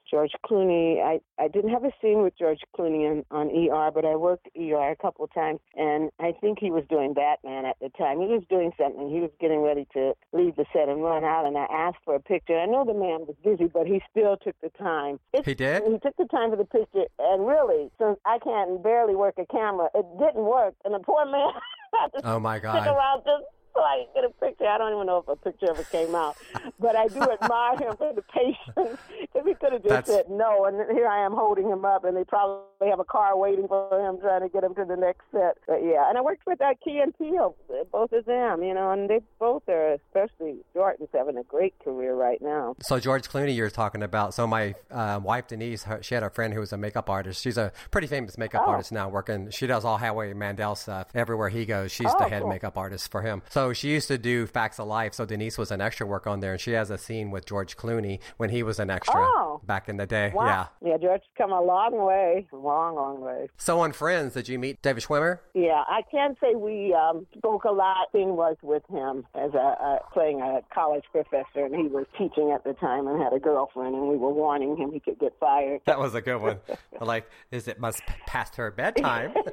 George 0.10 0.32
Clooney. 0.46 1.02
I, 1.04 1.20
I 1.42 1.48
didn't 1.48 1.72
have 1.72 1.84
a 1.84 1.92
scene 2.02 2.24
with 2.24 2.38
George 2.38 2.62
Clooney 2.78 3.10
on, 3.10 3.26
on 3.32 3.48
ER, 3.50 3.92
but 3.92 4.06
I 4.06 4.16
worked 4.16 4.48
ER 4.58 4.92
a 4.92 4.96
couple 4.96 5.26
of 5.26 5.34
times, 5.34 5.60
and 5.76 6.12
I 6.20 6.34
think 6.40 6.60
he 6.60 6.72
was 6.72 6.84
doing 6.90 7.14
Batman 7.14 7.66
at 7.66 7.78
the 7.82 7.90
time. 7.98 8.20
He 8.20 8.28
was 8.28 8.44
doing 8.50 8.72
something. 8.80 9.10
He 9.10 9.20
was 9.20 9.32
getting 9.40 9.62
ready 9.62 9.88
to 9.94 10.14
leave 10.34 10.56
the 10.56 10.66
set 10.74 10.90
and 10.90 11.04
run 11.04 11.24
out, 11.24 11.46
and 11.46 11.58
I 11.58 11.66
asked 11.72 12.00
for 12.06 12.16
a 12.16 12.20
picture. 12.20 12.58
I 12.58 12.66
know 12.66 12.86
the 12.86 12.94
man 12.94 13.26
was 13.28 13.36
busy, 13.44 13.70
but 13.72 13.88
he 13.88 14.02
still 14.10 14.38
took 14.38 14.56
the 14.62 14.70
time. 14.78 15.20
It's, 15.34 15.46
he 15.46 15.54
did? 15.54 15.84
He 15.84 16.00
took 16.00 16.16
the 16.18 16.26
time 16.26 16.52
for 16.52 16.58
the 16.58 16.66
picture, 16.66 17.06
and 17.20 17.48
really, 17.48 17.92
since 18.00 18.18
I 18.26 18.40
can't 18.40 18.82
barely 18.84 19.16
work 19.16 19.36
a 19.38 19.46
camera, 19.46 19.90
it 19.94 20.06
didn't 20.20 20.46
work, 20.46 20.76
and 20.86 20.94
the 20.94 21.00
poor 21.00 21.26
man 21.26 21.52
oh 22.24 22.40
my 22.40 22.60
God. 22.60 22.82
stick 22.82 22.94
around 22.94 23.24
just 23.26 23.44
so 23.78 23.84
I 23.84 24.04
can 24.04 24.08
get 24.16 24.24
a 24.24 24.34
picture. 24.44 24.66
I 24.66 24.78
don't 24.78 24.94
even 24.94 25.06
know 25.06 25.20
if 25.20 25.28
a 25.28 25.36
picture 25.36 25.70
ever 25.70 25.84
came 25.84 26.16
out, 26.16 26.36
but 26.80 26.96
I 26.96 27.08
do 27.08 27.22
admire 27.22 27.78
him 27.78 27.96
for 27.96 28.12
the 28.14 28.24
patience. 28.24 29.00
If 29.36 29.46
he 29.46 29.54
could 29.54 29.74
have 29.74 29.84
just 29.84 29.90
That's... 29.90 30.10
said 30.10 30.30
no, 30.30 30.66
and 30.66 30.76
here 30.92 31.08
I 31.08 31.24
am 31.24 31.34
holding 31.34 31.70
him 31.70 31.86
up, 31.86 32.04
and 32.04 32.18
they 32.18 32.24
probably 32.24 32.90
have 32.90 33.00
a 33.00 33.06
car 33.06 33.38
waiting 33.38 33.68
for 33.68 34.00
him, 34.00 34.20
trying 34.20 34.42
to 34.42 34.50
get 34.50 34.64
him 34.64 34.74
to 34.76 34.86
the 34.86 34.96
next 34.96 35.22
set. 35.32 35.58
But 35.68 35.84
yeah, 35.84 36.10
and 36.10 36.18
I 36.18 36.22
worked 36.22 36.48
with 36.48 36.60
uh, 36.60 36.74
Key 36.84 37.00
and 37.00 37.16
Peele, 37.18 37.56
both 37.92 38.12
of 38.12 38.26
them, 38.26 38.64
you 38.64 38.74
know, 38.74 38.92
and 38.92 39.10
they 39.10 39.22
both 39.40 39.64
are, 39.70 39.94
especially 39.94 40.58
Jordan's 40.74 41.10
having 41.14 41.38
a 41.38 41.44
great 41.44 41.78
career 41.84 42.16
right 42.16 42.42
now. 42.42 42.76
So 42.82 43.00
George 43.00 43.30
Clooney, 43.30 43.56
you're 43.56 43.70
talking 43.70 44.02
about. 44.02 44.34
So 44.34 44.48
my 44.48 44.74
uh, 44.90 45.20
wife 45.24 45.48
Denise, 45.48 45.84
her, 45.84 46.02
she 46.02 46.16
had 46.16 46.24
a 46.24 46.32
friend 46.32 46.54
who 46.54 46.62
was 46.62 46.74
a 46.74 46.78
makeup 46.78 47.10
artist. 47.10 47.44
She's 47.44 47.58
a 47.58 47.72
pretty 47.92 48.08
famous 48.08 48.38
makeup 48.38 48.64
oh. 48.66 48.72
artist 48.72 48.92
now, 48.92 49.08
working. 49.08 49.52
She 49.52 49.68
does 49.68 49.86
all 49.86 49.98
Howie 49.98 50.34
Mandel 50.34 50.76
stuff 50.76 51.10
everywhere 51.14 51.50
he 51.50 51.66
goes. 51.66 51.92
She's 51.92 52.08
oh, 52.10 52.18
the 52.18 52.28
head 52.28 52.42
cool. 52.42 52.50
makeup 52.50 52.76
artist 52.78 53.12
for 53.12 53.22
him. 53.22 53.44
So 53.50 53.67
she 53.74 53.90
used 53.90 54.08
to 54.08 54.18
do 54.18 54.46
Facts 54.48 54.80
of 54.80 54.88
Life. 54.88 55.14
So 55.14 55.26
Denise 55.26 55.58
was 55.58 55.72
an 55.72 55.82
extra 55.82 56.06
work 56.06 56.28
on 56.28 56.40
there, 56.40 56.52
and 56.52 56.62
she 56.62 56.72
has 56.72 56.90
a 56.90 56.98
scene 56.98 57.32
with 57.32 57.46
George 57.46 57.78
Clooney 57.78 58.20
when 58.38 58.50
he 58.50 58.64
was 58.64 58.80
an 58.80 58.90
extra 58.90 59.20
oh. 59.20 59.62
back 59.66 59.90
in 59.90 59.98
the 59.98 60.06
day. 60.06 60.32
Wow. 60.34 60.70
Yeah. 60.82 60.92
Yeah, 60.92 60.98
George's 60.98 61.28
come 61.38 61.52
a 61.52 61.62
long 61.62 61.96
way, 62.06 62.48
long, 62.52 62.96
long 62.96 63.22
way. 63.22 63.48
So 63.58 63.80
on 63.80 63.92
Friends, 63.92 64.34
did 64.34 64.48
you 64.48 64.60
meet 64.60 64.82
David 64.82 65.04
Schwimmer? 65.04 65.40
Yeah, 65.54 65.84
I 65.88 66.02
can't 66.10 66.38
say 66.42 66.56
we 66.56 66.94
um, 66.94 67.28
spoke 67.38 67.64
a 67.66 67.72
lot. 67.72 68.12
Thing 68.12 68.36
was 68.36 68.56
with 68.62 68.84
him 68.90 69.26
as 69.36 69.54
a, 69.54 69.58
a 69.58 70.00
playing 70.14 70.42
a 70.42 70.62
college 70.74 71.04
professor, 71.12 71.66
and 71.66 71.76
he 71.76 71.88
was 71.88 72.06
teaching 72.18 72.52
at 72.52 72.64
the 72.64 72.74
time 72.74 73.08
and 73.08 73.22
had 73.22 73.34
a 73.34 73.40
girlfriend, 73.40 73.96
and 73.96 74.08
we 74.08 74.18
were 74.18 74.32
warning 74.32 74.78
him 74.78 74.92
he 74.92 75.00
could 75.00 75.20
get 75.20 75.34
fired. 75.40 75.82
That 75.86 76.00
was 76.00 76.16
a 76.16 76.22
good 76.22 76.42
one. 76.42 76.60
like, 77.02 77.30
is 77.52 77.68
it 77.68 77.80
must 77.80 78.02
past 78.26 78.56
her 78.56 78.72
bedtime? 78.72 79.34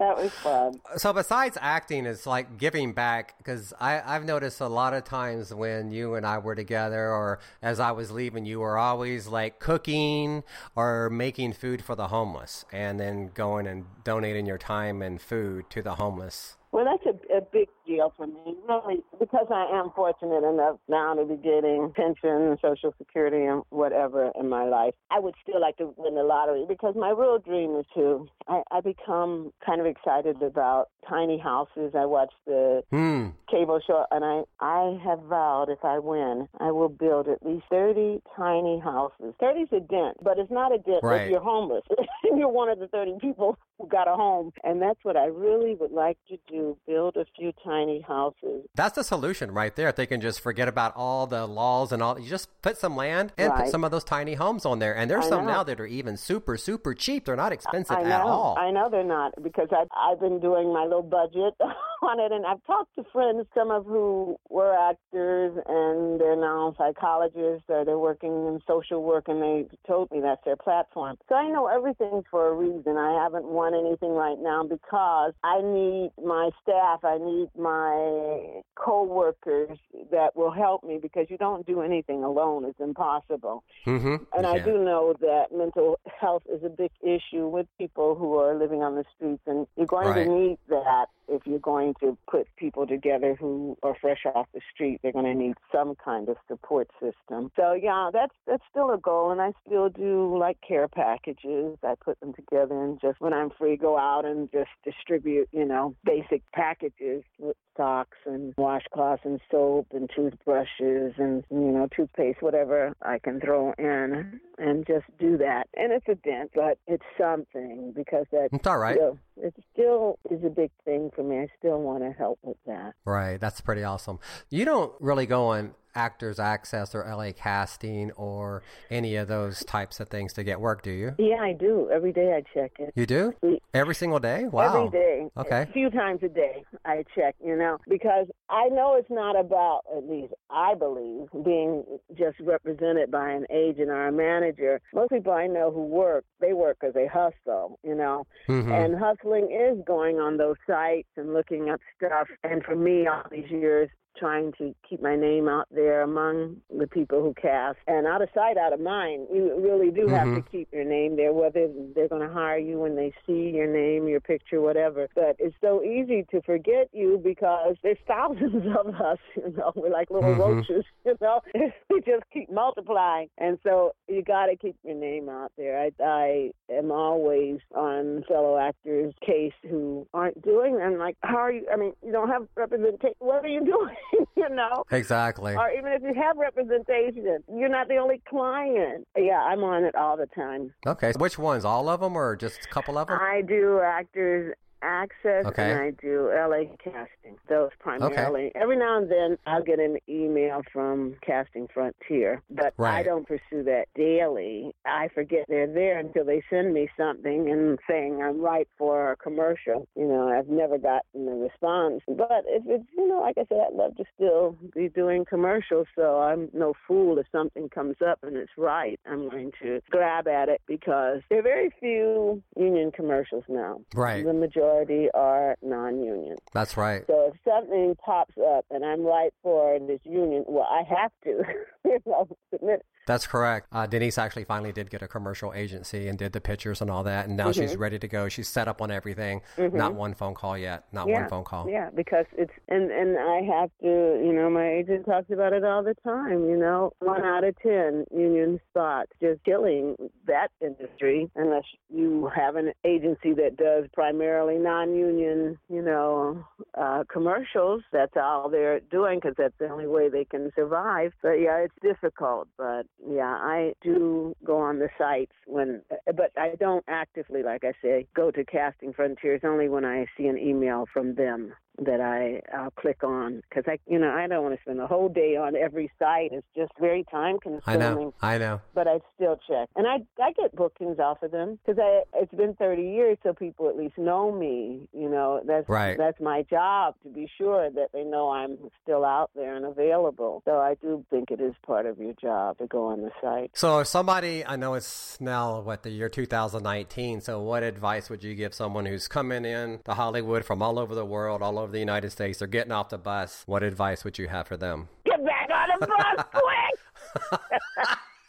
that 0.00 0.16
was 0.16 0.32
fun. 0.32 0.80
So 0.96 1.12
besides 1.12 1.56
acting, 1.60 2.06
it's 2.06 2.26
like 2.26 2.58
giving 2.58 2.92
back 2.92 3.36
because 3.38 3.72
I've 3.78 4.24
noticed 4.24 4.60
a 4.60 4.66
lot 4.66 4.94
of 4.94 5.04
times 5.04 5.54
when 5.54 5.92
you 5.92 6.14
and 6.14 6.26
I 6.26 6.38
were 6.38 6.54
together, 6.54 7.10
or 7.12 7.38
as 7.62 7.78
I 7.78 7.92
was 7.92 8.10
leaving, 8.10 8.46
you 8.46 8.60
were 8.60 8.78
always 8.78 9.28
like 9.28 9.60
cooking 9.60 10.42
or 10.74 11.10
making 11.10 11.52
food 11.52 11.84
for 11.84 11.94
the 11.94 12.08
homeless, 12.08 12.64
and 12.72 12.98
then 12.98 13.30
going 13.34 13.66
and 13.66 13.84
donating 14.02 14.46
your 14.46 14.58
time 14.58 15.02
and 15.02 15.20
food 15.20 15.68
to 15.70 15.82
the 15.82 15.96
homeless. 15.96 16.56
Well, 16.72 16.84
that's 16.84 17.04
a, 17.04 17.36
a 17.36 17.40
big 17.40 17.68
deal 17.90 18.12
for 18.16 18.26
me, 18.26 18.54
really, 18.68 19.02
because 19.18 19.46
I 19.50 19.66
am 19.72 19.90
fortunate 19.94 20.44
enough 20.44 20.76
now 20.88 21.14
to 21.14 21.24
be 21.24 21.36
getting 21.36 21.92
pension, 21.94 22.30
and 22.30 22.58
Social 22.62 22.94
Security, 22.98 23.44
and 23.44 23.62
whatever 23.70 24.30
in 24.38 24.48
my 24.48 24.64
life. 24.64 24.94
I 25.10 25.18
would 25.18 25.34
still 25.42 25.60
like 25.60 25.76
to 25.78 25.92
win 25.96 26.14
the 26.14 26.22
lottery 26.22 26.64
because 26.68 26.94
my 26.96 27.10
real 27.10 27.38
dream 27.38 27.76
is 27.76 27.86
to. 27.94 28.28
I, 28.48 28.62
I 28.70 28.80
become 28.80 29.52
kind 29.64 29.80
of 29.80 29.86
excited 29.86 30.42
about 30.42 30.88
tiny 31.08 31.38
houses. 31.38 31.92
I 31.96 32.06
watch 32.06 32.32
the 32.46 32.82
hmm. 32.90 33.28
cable 33.50 33.80
show, 33.84 34.04
and 34.10 34.24
I 34.24 34.42
I 34.60 34.98
have 35.04 35.20
vowed 35.28 35.68
if 35.68 35.84
I 35.84 35.98
win, 35.98 36.48
I 36.60 36.70
will 36.70 36.88
build 36.88 37.28
at 37.28 37.44
least 37.44 37.64
thirty 37.70 38.22
tiny 38.36 38.78
houses. 38.78 39.34
Thirty's 39.40 39.68
a 39.72 39.80
dent, 39.80 40.18
but 40.22 40.38
it's 40.38 40.50
not 40.50 40.74
a 40.74 40.78
dent 40.78 41.02
right. 41.02 41.22
if 41.22 41.30
you're 41.30 41.40
homeless. 41.40 41.84
you're 42.24 42.48
one 42.48 42.68
of 42.68 42.78
the 42.78 42.88
thirty 42.88 43.14
people 43.20 43.58
who 43.80 43.88
got 43.88 44.08
a 44.08 44.14
home, 44.14 44.52
and 44.64 44.80
that's 44.80 44.98
what 45.02 45.16
I 45.16 45.26
really 45.26 45.74
would 45.74 45.92
like 45.92 46.18
to 46.28 46.36
do: 46.48 46.76
build 46.86 47.16
a 47.16 47.24
few 47.36 47.52
tiny 47.64 48.00
houses. 48.06 48.66
That's 48.74 48.94
the 48.94 49.04
solution 49.04 49.52
right 49.52 49.74
there. 49.74 49.88
If 49.88 49.96
they 49.96 50.06
can 50.06 50.20
just 50.20 50.40
forget 50.40 50.68
about 50.68 50.94
all 50.96 51.26
the 51.26 51.46
laws 51.46 51.92
and 51.92 52.02
all, 52.02 52.18
you 52.18 52.28
just 52.28 52.48
put 52.62 52.78
some 52.78 52.96
land 52.96 53.32
and 53.38 53.50
right. 53.50 53.64
put 53.64 53.70
some 53.70 53.84
of 53.84 53.90
those 53.90 54.04
tiny 54.04 54.34
homes 54.34 54.64
on 54.66 54.78
there. 54.78 54.94
And 54.96 55.10
there's 55.10 55.26
I 55.26 55.30
some 55.30 55.46
know. 55.46 55.52
now 55.52 55.62
that 55.64 55.80
are 55.80 55.86
even 55.86 56.16
super 56.16 56.56
super 56.56 56.94
cheap. 56.94 57.24
They're 57.24 57.36
not 57.36 57.52
expensive 57.52 57.96
I 57.96 58.02
at 58.02 58.20
all. 58.20 58.56
I 58.58 58.70
know 58.70 58.88
they're 58.90 59.04
not 59.04 59.32
because 59.42 59.68
I 59.72 59.84
I've 59.96 60.20
been 60.20 60.40
doing 60.40 60.72
my 60.72 60.84
little 60.84 61.02
budget 61.02 61.54
on 62.02 62.20
it, 62.20 62.32
and 62.32 62.46
I've 62.46 62.64
talked 62.66 62.94
to 62.96 63.04
friends, 63.12 63.46
some 63.54 63.70
of 63.70 63.84
who 63.84 64.36
were 64.48 64.74
actors 64.74 65.56
and 65.66 66.20
they're 66.20 66.36
now 66.36 66.74
psychologists 66.78 67.64
or 67.68 67.84
they're 67.84 67.98
working 67.98 68.30
in 68.30 68.60
social 68.66 69.02
work, 69.02 69.24
and 69.28 69.42
they 69.42 69.66
told 69.86 70.10
me 70.10 70.20
that's 70.20 70.44
their 70.44 70.56
platform. 70.56 71.16
So 71.28 71.34
I 71.34 71.48
know 71.48 71.66
everything 71.66 72.22
for 72.30 72.48
a 72.48 72.54
reason. 72.54 72.96
I 72.96 73.22
haven't 73.22 73.46
won 73.46 73.69
anything 73.74 74.10
right 74.10 74.38
now 74.38 74.62
because 74.62 75.32
I 75.42 75.60
need 75.62 76.10
my 76.22 76.50
staff, 76.62 77.04
I 77.04 77.18
need 77.18 77.48
my 77.58 78.62
co-workers 78.74 79.78
that 80.10 80.36
will 80.36 80.50
help 80.50 80.84
me 80.84 80.98
because 81.00 81.26
you 81.28 81.36
don't 81.36 81.66
do 81.66 81.82
anything 81.82 82.22
alone. 82.24 82.64
It's 82.64 82.80
impossible. 82.80 83.62
Mm-hmm. 83.86 84.24
And 84.36 84.42
yeah. 84.42 84.50
I 84.50 84.58
do 84.58 84.78
know 84.78 85.14
that 85.20 85.46
mental 85.52 85.98
health 86.20 86.42
is 86.52 86.62
a 86.64 86.68
big 86.68 86.90
issue 87.02 87.48
with 87.48 87.66
people 87.78 88.14
who 88.14 88.36
are 88.36 88.56
living 88.56 88.82
on 88.82 88.96
the 88.96 89.04
streets, 89.16 89.42
and 89.46 89.66
you're 89.76 89.86
going 89.86 90.08
right. 90.08 90.24
to 90.24 90.30
need 90.30 90.58
that 90.68 91.06
if 91.28 91.42
you're 91.46 91.60
going 91.60 91.94
to 92.00 92.18
put 92.28 92.48
people 92.56 92.86
together 92.86 93.36
who 93.38 93.76
are 93.82 93.94
fresh 94.00 94.22
off 94.34 94.48
the 94.52 94.60
street, 94.74 94.98
they're 95.02 95.12
going 95.12 95.24
to 95.24 95.34
need 95.34 95.54
some 95.72 95.94
kind 95.94 96.28
of 96.28 96.36
support 96.48 96.88
system. 96.94 97.52
So 97.56 97.72
yeah, 97.72 98.10
that's 98.12 98.34
that's 98.46 98.62
still 98.68 98.90
a 98.90 98.98
goal, 98.98 99.30
and 99.30 99.40
I 99.40 99.52
still 99.66 99.88
do 99.88 100.36
like 100.36 100.58
care 100.66 100.88
packages. 100.88 101.78
I 101.84 101.94
put 102.04 102.18
them 102.20 102.32
together 102.34 102.82
and 102.82 103.00
just 103.00 103.20
when 103.20 103.32
I'm 103.32 103.50
free, 103.60 103.76
go 103.76 103.96
out 103.98 104.24
and 104.24 104.50
just 104.50 104.70
distribute, 104.84 105.48
you 105.52 105.64
know, 105.64 105.94
basic 106.04 106.42
packages 106.52 107.22
with 107.38 107.56
socks 107.76 108.16
and 108.26 108.54
washcloths 108.56 109.24
and 109.24 109.40
soap 109.50 109.86
and 109.92 110.10
toothbrushes 110.14 111.14
and 111.18 111.44
you 111.50 111.58
know 111.58 111.88
toothpaste, 111.94 112.42
whatever 112.42 112.92
I 113.02 113.18
can 113.18 113.40
throw 113.40 113.72
in, 113.78 114.40
and 114.58 114.86
just 114.86 115.04
do 115.18 115.38
that. 115.38 115.68
And 115.76 115.92
it's 115.92 116.08
a 116.08 116.14
dent, 116.16 116.50
but 116.54 116.78
it's 116.86 117.04
something 117.18 117.92
because 117.94 118.26
that 118.32 118.48
it's 118.52 118.66
all 118.66 118.78
right. 118.78 118.96
Still, 118.96 119.18
it 119.42 119.54
still 119.72 120.18
is 120.30 120.44
a 120.44 120.50
big 120.50 120.70
thing 120.84 121.10
for 121.14 121.22
me. 121.22 121.38
I 121.38 121.48
still 121.58 121.80
want 121.80 122.02
to 122.02 122.12
help 122.12 122.38
with 122.42 122.56
that. 122.66 122.94
Right. 123.04 123.40
That's 123.40 123.60
pretty 123.60 123.84
awesome. 123.84 124.18
You 124.50 124.64
don't 124.64 124.92
really 125.00 125.26
go 125.26 125.46
on 125.46 125.74
Actors 125.94 126.38
Access 126.38 126.94
or 126.94 127.04
LA 127.04 127.32
Casting 127.32 128.10
or 128.12 128.62
any 128.90 129.16
of 129.16 129.28
those 129.28 129.64
types 129.64 130.00
of 130.00 130.08
things 130.08 130.32
to 130.34 130.44
get 130.44 130.60
work, 130.60 130.82
do 130.82 130.90
you? 130.90 131.14
Yeah, 131.18 131.40
I 131.40 131.52
do. 131.52 131.90
Every 131.92 132.12
day 132.12 132.32
I 132.34 132.42
check 132.54 132.72
it. 132.78 132.92
You 132.94 133.06
do? 133.06 133.34
Every 133.74 133.94
single 133.94 134.18
day? 134.18 134.44
Wow. 134.44 134.86
Every 134.86 134.90
day. 134.90 135.28
Okay. 135.36 135.62
A 135.62 135.72
few 135.72 135.90
times 135.90 136.20
a 136.22 136.28
day 136.28 136.64
I 136.84 137.04
check, 137.14 137.34
you 137.44 137.56
know, 137.56 137.78
because 137.88 138.26
I 138.48 138.68
know 138.68 138.96
it's 138.96 139.10
not 139.10 139.38
about, 139.38 139.82
at 139.96 140.08
least 140.08 140.32
I 140.48 140.74
believe, 140.74 141.28
being 141.44 141.84
just 142.16 142.38
represented 142.40 143.10
by 143.10 143.30
an 143.30 143.46
agent 143.50 143.88
or 143.88 144.08
a 144.08 144.12
manager. 144.12 144.80
Most 144.94 145.10
people 145.10 145.32
I 145.32 145.46
know 145.46 145.70
who 145.70 145.84
work, 145.84 146.24
they 146.40 146.52
work 146.52 146.78
because 146.80 146.94
they 146.94 147.06
hustle, 147.06 147.78
you 147.82 147.94
know. 147.94 148.26
Mm-hmm. 148.48 148.72
And 148.72 148.96
is 149.38 149.78
going 149.86 150.18
on 150.18 150.36
those 150.36 150.56
sites 150.66 151.08
and 151.16 151.32
looking 151.32 151.70
up 151.70 151.80
stuff. 151.96 152.28
And 152.44 152.62
for 152.64 152.76
me, 152.76 153.06
all 153.06 153.22
these 153.30 153.50
years, 153.50 153.88
trying 154.18 154.52
to 154.58 154.74
keep 154.88 155.00
my 155.02 155.16
name 155.16 155.48
out 155.48 155.66
there 155.70 156.02
among 156.02 156.56
the 156.76 156.86
people 156.86 157.22
who 157.22 157.34
cast. 157.40 157.78
And 157.86 158.06
out 158.06 158.22
of 158.22 158.28
sight, 158.34 158.56
out 158.56 158.72
of 158.72 158.80
mind, 158.80 159.28
you 159.32 159.54
really 159.58 159.90
do 159.90 160.08
have 160.08 160.28
Mhm. 160.28 160.34
to 160.34 160.42
keep 160.50 160.68
your 160.72 160.84
name 160.84 161.16
there, 161.16 161.32
whether 161.32 161.68
they're 161.94 162.08
going 162.08 162.26
to 162.26 162.32
hire 162.32 162.58
you 162.58 162.78
when 162.80 162.96
they 162.96 163.12
see 163.26 163.50
your 163.50 163.66
name, 163.66 164.08
your 164.08 164.20
picture, 164.20 164.60
whatever. 164.60 165.08
But 165.14 165.36
it's 165.38 165.56
so 165.60 165.82
easy 165.82 166.24
to 166.30 166.42
forget 166.42 166.88
you 166.92 167.18
because 167.22 167.76
there's 167.82 167.98
thousands 168.06 168.66
of 168.76 168.94
us, 169.00 169.18
you 169.36 169.54
know, 169.56 169.72
we're 169.74 169.90
like 169.90 170.10
little 170.10 170.34
Mhm. 170.34 170.38
roaches, 170.38 170.84
you 171.04 171.16
know, 171.20 171.40
we 171.90 172.00
just 172.02 172.24
keep 172.32 172.50
multiplying. 172.50 173.28
And 173.38 173.58
so 173.62 173.94
you 174.08 174.22
got 174.22 174.46
to 174.46 174.56
keep 174.56 174.76
your 174.82 174.94
name 174.96 175.28
out 175.28 175.52
there. 175.56 175.78
I, 175.78 175.90
I 176.02 176.52
am 176.70 176.90
always 176.90 177.60
on 177.74 178.24
fellow 178.28 178.58
actors' 178.58 179.14
case 179.24 179.52
who 179.68 180.06
aren't 180.12 180.40
doing, 180.42 180.80
and 180.80 180.98
like, 180.98 181.16
how 181.22 181.36
are 181.36 181.52
you? 181.52 181.66
I 181.72 181.76
mean, 181.76 181.92
you 182.04 182.12
don't 182.12 182.28
have 182.28 182.46
representation. 182.56 183.14
What 183.18 183.44
are 183.44 183.48
you 183.48 183.64
doing? 183.64 183.96
you 184.36 184.48
know? 184.48 184.84
Exactly. 184.90 185.54
Or 185.54 185.70
even 185.70 185.92
if 185.92 186.02
you 186.02 186.14
have 186.14 186.36
representation, 186.36 187.42
you're 187.54 187.68
not 187.68 187.88
the 187.88 187.96
only 187.96 188.22
client. 188.28 189.06
Yeah, 189.16 189.40
I'm 189.40 189.62
on 189.64 189.84
it 189.84 189.94
all 189.94 190.16
the 190.16 190.26
time. 190.26 190.72
Okay. 190.86 191.12
Which 191.16 191.38
ones? 191.38 191.64
All 191.64 191.88
of 191.88 192.00
them 192.00 192.16
or 192.16 192.36
just 192.36 192.64
a 192.64 192.68
couple 192.68 192.98
of 192.98 193.08
them? 193.08 193.18
I 193.20 193.42
do 193.42 193.80
actors 193.84 194.54
access 194.82 195.46
Okay. 195.46 195.70
and 195.70 195.80
I 195.80 195.90
do 195.90 196.30
LA 196.32 196.64
casting. 196.82 197.36
Those 197.48 197.70
primarily. 197.78 198.52
Every 198.54 198.76
now 198.76 198.98
and 198.98 199.10
then 199.10 199.38
I'll 199.46 199.62
get 199.62 199.78
an 199.78 199.98
email 200.08 200.62
from 200.72 201.16
Casting 201.24 201.68
Frontier, 201.72 202.42
but 202.50 202.74
I 202.78 203.02
don't 203.02 203.26
pursue 203.26 203.62
that 203.64 203.86
daily. 203.94 204.74
I 204.84 205.08
forget 205.14 205.44
they're 205.48 205.66
there 205.66 205.98
until 205.98 206.24
they 206.24 206.42
send 206.48 206.72
me 206.72 206.88
something 206.96 207.50
and 207.50 207.78
saying 207.88 208.22
I'm 208.22 208.40
right 208.40 208.68
for 208.78 209.12
a 209.12 209.16
commercial. 209.16 209.86
You 209.96 210.06
know, 210.06 210.28
I've 210.28 210.48
never 210.48 210.78
gotten 210.78 211.28
a 211.28 211.32
response. 211.32 212.02
But 212.06 212.44
if 212.46 212.62
it's, 212.66 212.84
you 212.96 213.08
know, 213.08 213.20
like 213.20 213.38
I 213.38 213.44
said, 213.48 213.58
I'd 213.68 213.74
love 213.74 213.96
to 213.96 214.04
still 214.14 214.56
be 214.74 214.88
doing 214.88 215.24
commercials, 215.24 215.86
so 215.96 216.20
I'm 216.20 216.48
no 216.52 216.74
fool 216.86 217.18
if 217.18 217.26
something 217.32 217.68
comes 217.68 217.96
up 218.06 218.18
and 218.22 218.36
it's 218.36 218.52
right. 218.56 218.98
I'm 219.06 219.28
going 219.28 219.52
to 219.62 219.80
grab 219.90 220.28
at 220.28 220.48
it 220.48 220.60
because 220.66 221.20
there 221.28 221.40
are 221.40 221.42
very 221.42 221.70
few 221.80 222.42
union 222.56 222.92
commercials 222.92 223.44
now. 223.48 223.80
Right. 223.94 224.24
The 224.24 224.32
majority 224.32 224.69
are 225.14 225.56
non-union. 225.62 226.36
That's 226.52 226.76
right. 226.76 227.04
So 227.06 227.32
if 227.32 227.40
something 227.44 227.96
pops 228.04 228.36
up 228.38 228.64
and 228.70 228.84
I'm 228.84 229.02
right 229.02 229.32
for 229.42 229.78
this 229.78 230.00
union, 230.04 230.44
well, 230.46 230.68
I 230.70 230.82
have 230.88 231.12
to, 231.24 231.42
you 231.84 231.98
know, 232.06 232.28
submit. 232.52 232.84
That's 233.10 233.26
correct. 233.26 233.66
Uh, 233.72 233.86
Denise 233.86 234.18
actually 234.18 234.44
finally 234.44 234.72
did 234.72 234.88
get 234.88 235.02
a 235.02 235.08
commercial 235.08 235.52
agency 235.52 236.06
and 236.06 236.16
did 236.16 236.32
the 236.32 236.40
pictures 236.40 236.80
and 236.80 236.90
all 236.90 237.02
that, 237.04 237.26
and 237.26 237.36
now 237.36 237.50
she's 237.50 237.76
ready 237.76 237.98
to 237.98 238.06
go. 238.06 238.28
She's 238.28 238.48
set 238.48 238.68
up 238.68 238.80
on 238.80 238.92
everything. 238.92 239.42
Not 239.58 239.94
one 239.94 240.14
phone 240.14 240.34
call 240.34 240.56
yet. 240.56 240.84
Not 240.92 241.08
yeah, 241.08 241.20
one 241.20 241.28
phone 241.28 241.44
call. 241.44 241.68
Yeah, 241.68 241.90
because 241.94 242.26
it's 242.38 242.52
and 242.68 242.90
and 242.90 243.18
I 243.18 243.40
have 243.58 243.70
to, 243.82 244.22
you 244.24 244.32
know, 244.32 244.48
my 244.48 244.68
agent 244.70 245.06
talks 245.06 245.30
about 245.30 245.52
it 245.52 245.64
all 245.64 245.82
the 245.82 245.94
time. 246.04 246.48
You 246.48 246.56
know, 246.56 246.92
one 247.00 247.24
out 247.24 247.42
of 247.42 247.56
ten 247.60 248.04
union 248.16 248.60
spots 248.70 249.10
just 249.20 249.42
killing 249.44 249.96
that 250.26 250.48
industry 250.60 251.28
unless 251.34 251.64
you 251.92 252.30
have 252.34 252.54
an 252.54 252.72
agency 252.84 253.32
that 253.34 253.56
does 253.56 253.86
primarily 253.92 254.58
non-union, 254.58 255.58
you 255.68 255.82
know, 255.82 256.44
uh, 256.78 257.02
commercials. 257.12 257.82
That's 257.92 258.16
all 258.16 258.48
they're 258.50 258.80
doing 258.80 259.18
because 259.18 259.34
that's 259.36 259.54
the 259.58 259.68
only 259.68 259.88
way 259.88 260.08
they 260.08 260.24
can 260.24 260.52
survive. 260.54 261.12
But 261.22 261.40
yeah, 261.40 261.56
it's 261.58 261.74
difficult. 261.82 262.46
But 262.56 262.86
yeah, 263.08 263.36
I 263.40 263.74
do 263.82 264.36
go 264.44 264.58
on 264.58 264.78
the 264.78 264.88
sites 264.98 265.32
when, 265.46 265.82
but 266.06 266.32
I 266.36 266.54
don't 266.58 266.84
actively, 266.88 267.42
like 267.42 267.64
I 267.64 267.72
say, 267.82 268.06
go 268.14 268.30
to 268.30 268.44
Casting 268.44 268.92
Frontiers 268.92 269.40
only 269.44 269.68
when 269.68 269.84
I 269.84 270.06
see 270.16 270.26
an 270.26 270.38
email 270.38 270.86
from 270.92 271.14
them 271.14 271.54
that 271.78 272.00
I 272.00 272.42
I'll 272.54 272.70
click 272.72 273.02
on 273.02 273.42
because 273.48 273.64
I 273.66 273.78
you 273.86 273.98
know 273.98 274.10
I 274.10 274.26
don't 274.26 274.42
want 274.42 274.54
to 274.54 274.60
spend 274.60 274.78
the 274.78 274.86
whole 274.86 275.08
day 275.08 275.36
on 275.36 275.56
every 275.56 275.90
site. 275.98 276.30
It's 276.32 276.46
just 276.54 276.72
very 276.78 277.04
time 277.10 277.38
consuming. 277.38 277.62
I 277.66 277.76
know. 277.76 278.14
I 278.20 278.38
know. 278.38 278.60
But 278.74 278.86
I 278.86 279.00
still 279.14 279.38
check, 279.48 279.68
and 279.76 279.86
I 279.86 279.98
I 280.22 280.32
get 280.32 280.54
bookings 280.54 280.98
off 280.98 281.22
of 281.22 281.30
them 281.30 281.58
because 281.64 281.78
I 281.82 282.02
it's 282.14 282.34
been 282.34 282.54
30 282.54 282.82
years, 282.82 283.18
so 283.22 283.32
people 283.32 283.68
at 283.68 283.76
least 283.76 283.96
know 283.98 284.30
me. 284.32 284.88
You 284.92 285.08
know 285.08 285.40
that's 285.46 285.68
Right. 285.68 285.96
that's 285.96 286.20
my 286.20 286.42
job 286.42 286.94
to 287.02 287.08
be 287.08 287.30
sure 287.38 287.70
that 287.70 287.88
they 287.92 288.04
know 288.04 288.30
I'm 288.30 288.58
still 288.82 289.04
out 289.04 289.30
there 289.34 289.54
and 289.54 289.64
available. 289.64 290.42
So 290.44 290.58
I 290.58 290.74
do 290.82 291.04
think 291.10 291.30
it 291.30 291.40
is 291.40 291.54
part 291.66 291.86
of 291.86 291.98
your 291.98 292.14
job 292.14 292.58
to 292.58 292.66
go 292.66 292.79
on 292.86 293.02
the 293.02 293.10
site. 293.20 293.50
So 293.54 293.80
if 293.80 293.86
somebody, 293.86 294.44
I 294.44 294.56
know 294.56 294.74
it's 294.74 295.20
now 295.20 295.60
what 295.60 295.82
the 295.82 295.90
year 295.90 296.08
2019. 296.08 297.20
So 297.20 297.40
what 297.40 297.62
advice 297.62 298.08
would 298.10 298.24
you 298.24 298.34
give 298.34 298.54
someone 298.54 298.86
who's 298.86 299.08
coming 299.08 299.44
in 299.44 299.80
to 299.84 299.94
Hollywood 299.94 300.44
from 300.44 300.62
all 300.62 300.78
over 300.78 300.94
the 300.94 301.04
world, 301.04 301.42
all 301.42 301.58
over 301.58 301.72
the 301.72 301.78
United 301.78 302.10
States? 302.10 302.38
They're 302.38 302.48
getting 302.48 302.72
off 302.72 302.88
the 302.90 302.98
bus. 302.98 303.42
What 303.46 303.62
advice 303.62 304.04
would 304.04 304.18
you 304.18 304.28
have 304.28 304.46
for 304.46 304.56
them? 304.56 304.88
Get 305.04 305.24
back 305.24 305.48
on 305.50 305.80
the 305.80 305.86
bus 305.86 306.24
quick! 306.32 306.78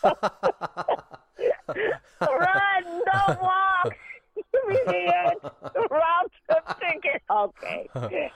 Run, 2.22 2.84
don't 3.14 3.42
walk. 3.42 3.96
We 4.68 4.76
did. 4.88 5.34
Round 5.90 6.30
trip 6.66 6.78
ticket. 7.04 7.22
Okay. 7.32 7.90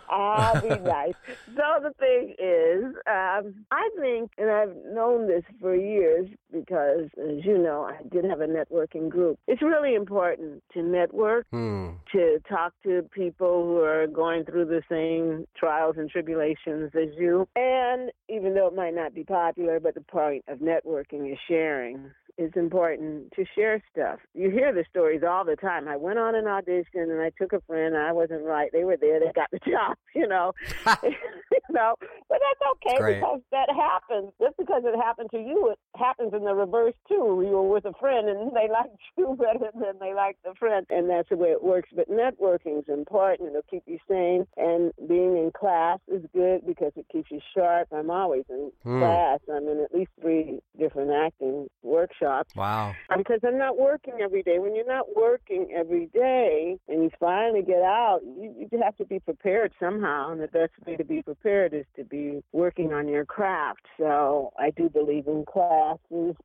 I'll 0.09 0.61
be 0.61 0.79
nice. 0.79 1.13
So 1.55 1.63
the 1.81 1.91
thing 1.99 2.35
is, 2.39 2.95
um, 3.07 3.65
I 3.71 3.89
think, 3.99 4.31
and 4.37 4.49
I've 4.49 4.75
known 4.93 5.27
this 5.27 5.43
for 5.59 5.75
years 5.75 6.27
because, 6.51 7.09
as 7.17 7.43
you 7.43 7.57
know, 7.57 7.83
I 7.83 8.01
did 8.11 8.25
have 8.25 8.41
a 8.41 8.47
networking 8.47 9.09
group. 9.09 9.39
It's 9.47 9.61
really 9.61 9.95
important 9.95 10.63
to 10.73 10.81
network 10.81 11.45
Hmm. 11.51 11.89
to 12.11 12.39
talk 12.47 12.73
to 12.83 13.03
people 13.11 13.63
who 13.65 13.77
are 13.79 14.07
going 14.07 14.45
through 14.45 14.65
the 14.65 14.81
same 14.89 15.45
trials 15.57 15.95
and 15.97 16.09
tribulations 16.09 16.91
as 16.95 17.09
you. 17.17 17.47
And 17.55 18.11
even 18.29 18.53
though 18.53 18.67
it 18.67 18.75
might 18.75 18.95
not 18.95 19.13
be 19.13 19.23
popular, 19.23 19.79
but 19.79 19.95
the 19.95 20.01
point 20.01 20.43
of 20.47 20.59
networking 20.59 21.31
is 21.31 21.37
sharing. 21.47 22.11
It's 22.37 22.57
important 22.57 23.31
to 23.35 23.45
share 23.55 23.81
stuff. 23.91 24.19
You 24.33 24.49
hear 24.49 24.73
the 24.73 24.83
stories 24.89 25.21
all 25.27 25.45
the 25.45 25.55
time. 25.55 25.87
I 25.87 25.95
went 25.95 26.19
on 26.19 26.35
an 26.35 26.47
audition 26.47 27.09
and 27.09 27.21
I 27.21 27.31
took 27.37 27.53
a 27.53 27.61
friend. 27.61 27.95
I 27.95 28.11
wasn't 28.11 28.43
right. 28.43 28.69
They 28.73 28.83
were 28.83 28.97
there. 28.97 29.21
They 29.21 29.31
got 29.33 29.49
the 29.51 29.59
job. 29.69 29.95
You 30.13 30.27
know, 30.27 30.51
you 31.03 31.71
know. 31.71 31.95
But 32.27 32.39
that's 32.41 32.71
okay 32.73 33.15
because 33.15 33.41
that 33.51 33.69
happens. 33.69 34.33
Just 34.41 34.57
because 34.57 34.83
it 34.85 34.95
happened 34.97 35.29
to 35.31 35.39
you, 35.39 35.71
it 35.71 35.79
happens 35.97 36.33
in 36.33 36.43
the 36.43 36.53
reverse 36.55 36.93
too. 37.07 37.43
You 37.45 37.55
were 37.57 37.69
with 37.69 37.85
a 37.85 37.93
friend 37.99 38.27
and 38.29 38.51
they 38.55 38.69
liked 38.71 38.95
you 39.17 39.37
better 39.39 39.71
than 39.73 39.99
they 39.99 40.13
liked 40.13 40.43
the 40.43 40.53
friend, 40.55 40.85
and 40.89 41.09
that's 41.09 41.29
the 41.29 41.37
way 41.37 41.49
it 41.49 41.63
works. 41.63 41.89
But 41.95 42.09
networking 42.09 42.79
is 42.79 42.85
important. 42.87 43.49
It'll 43.49 43.61
keep 43.69 43.83
you 43.87 43.99
sane, 44.07 44.45
and 44.57 44.91
being 45.07 45.37
in 45.37 45.51
class 45.57 45.99
is 46.07 46.23
good 46.33 46.65
because 46.65 46.91
it 46.95 47.05
keeps 47.11 47.31
you 47.31 47.39
sharp. 47.55 47.87
I'm 47.91 48.09
always 48.09 48.43
in 48.49 48.71
Hmm. 48.83 48.99
class. 48.99 49.39
I'm 49.51 49.67
in 49.67 49.79
at 49.81 49.93
least 49.93 50.11
three 50.21 50.59
different 50.77 51.11
acting 51.11 51.67
workshops 51.83 52.53
Wow. 52.55 52.93
because 53.17 53.39
I'm 53.43 53.57
not 53.57 53.77
working 53.77 54.15
every 54.21 54.43
day. 54.43 54.59
When 54.59 54.75
you're 54.75 54.85
not 54.85 55.15
working 55.15 55.71
every 55.75 56.07
day 56.07 56.77
and 56.87 57.03
you 57.03 57.09
finally 57.19 57.61
get 57.61 57.81
out, 57.81 58.21
you, 58.23 58.67
you 58.71 58.81
have 58.81 58.95
to 58.97 59.05
be 59.05 59.19
prepared 59.19 59.73
somehow. 59.79 60.31
And 60.31 60.41
the 60.41 60.47
best 60.47 60.73
way 60.85 60.95
to 60.95 61.03
be 61.03 61.21
prepared 61.21 61.73
is 61.73 61.85
to 61.95 62.03
be 62.03 62.43
working 62.51 62.93
on 62.93 63.07
your 63.07 63.25
craft. 63.25 63.85
So 63.97 64.51
I 64.59 64.71
do 64.71 64.89
believe 64.89 65.27
in 65.27 65.45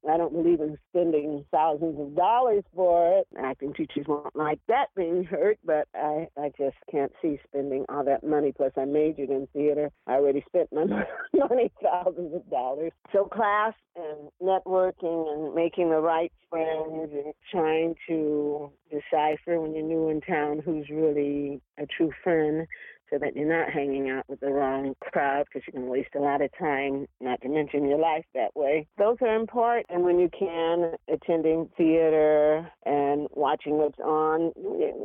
I 0.09 0.17
don't 0.17 0.33
believe 0.33 0.61
in 0.61 0.79
spending 0.91 1.45
thousands 1.51 1.99
of 2.01 2.17
dollars 2.17 2.65
for 2.75 3.19
it. 3.19 3.29
Acting 3.39 3.75
teachers 3.75 4.07
won't 4.07 4.35
like 4.37 4.61
that 4.69 4.87
being 4.97 5.25
hurt, 5.25 5.59
but 5.65 5.89
I, 5.95 6.29
I 6.37 6.51
just 6.59 6.77
can't 6.91 7.13
see 7.23 7.39
spending 7.49 7.85
all 7.89 8.05
that 8.05 8.25
money. 8.25 8.53
Plus, 8.53 8.73
I 8.77 8.85
majored 8.85 9.31
in 9.31 9.49
theater. 9.53 9.91
I 10.07 10.13
already 10.15 10.45
spent 10.49 10.73
my 10.73 10.85
money, 11.35 11.73
thousands 11.83 12.35
of 12.35 12.49
dollars. 12.51 12.93
So 13.13 13.25
class 13.25 13.75
and 13.97 14.31
networking 14.43 15.33
and 15.33 15.55
making 15.55 15.91
the 15.91 16.01
right 16.01 16.33
friends 16.49 17.11
and 17.13 17.35
trying 17.51 17.95
to 18.09 18.73
decipher 18.91 19.61
when 19.61 19.75
you're 19.75 19.87
new 19.87 20.09
in 20.09 20.21
town 20.21 20.61
who's 20.65 20.89
really 20.91 21.61
a 21.79 21.87
true 21.87 22.13
friend 22.23 22.67
so 23.11 23.19
that 23.19 23.37
you're 23.37 23.49
not 23.49 23.73
hanging 23.73 24.11
out 24.11 24.25
with 24.29 24.41
the 24.41 24.51
wrong 24.51 24.95
crowd 25.01 25.47
because 25.47 25.67
you 25.67 25.73
can 25.73 25.89
waste 25.89 26.11
a 26.17 26.21
lot 26.21 26.41
of 26.41 26.51
time, 26.59 27.07
not 27.21 27.41
to 27.43 27.49
mention 27.49 27.89
your 27.89 27.99
life 27.99 28.25
that 28.35 28.55
way. 28.55 28.87
Those 28.99 29.17
are 29.21 29.35
important. 29.35 29.87
And 29.91 30.05
when 30.05 30.19
you 30.19 30.31
can, 30.37 30.95
attending 31.13 31.69
theater 31.77 32.71
and 32.87 33.27
watching 33.33 33.79
what's 33.79 33.99
on, 33.99 34.53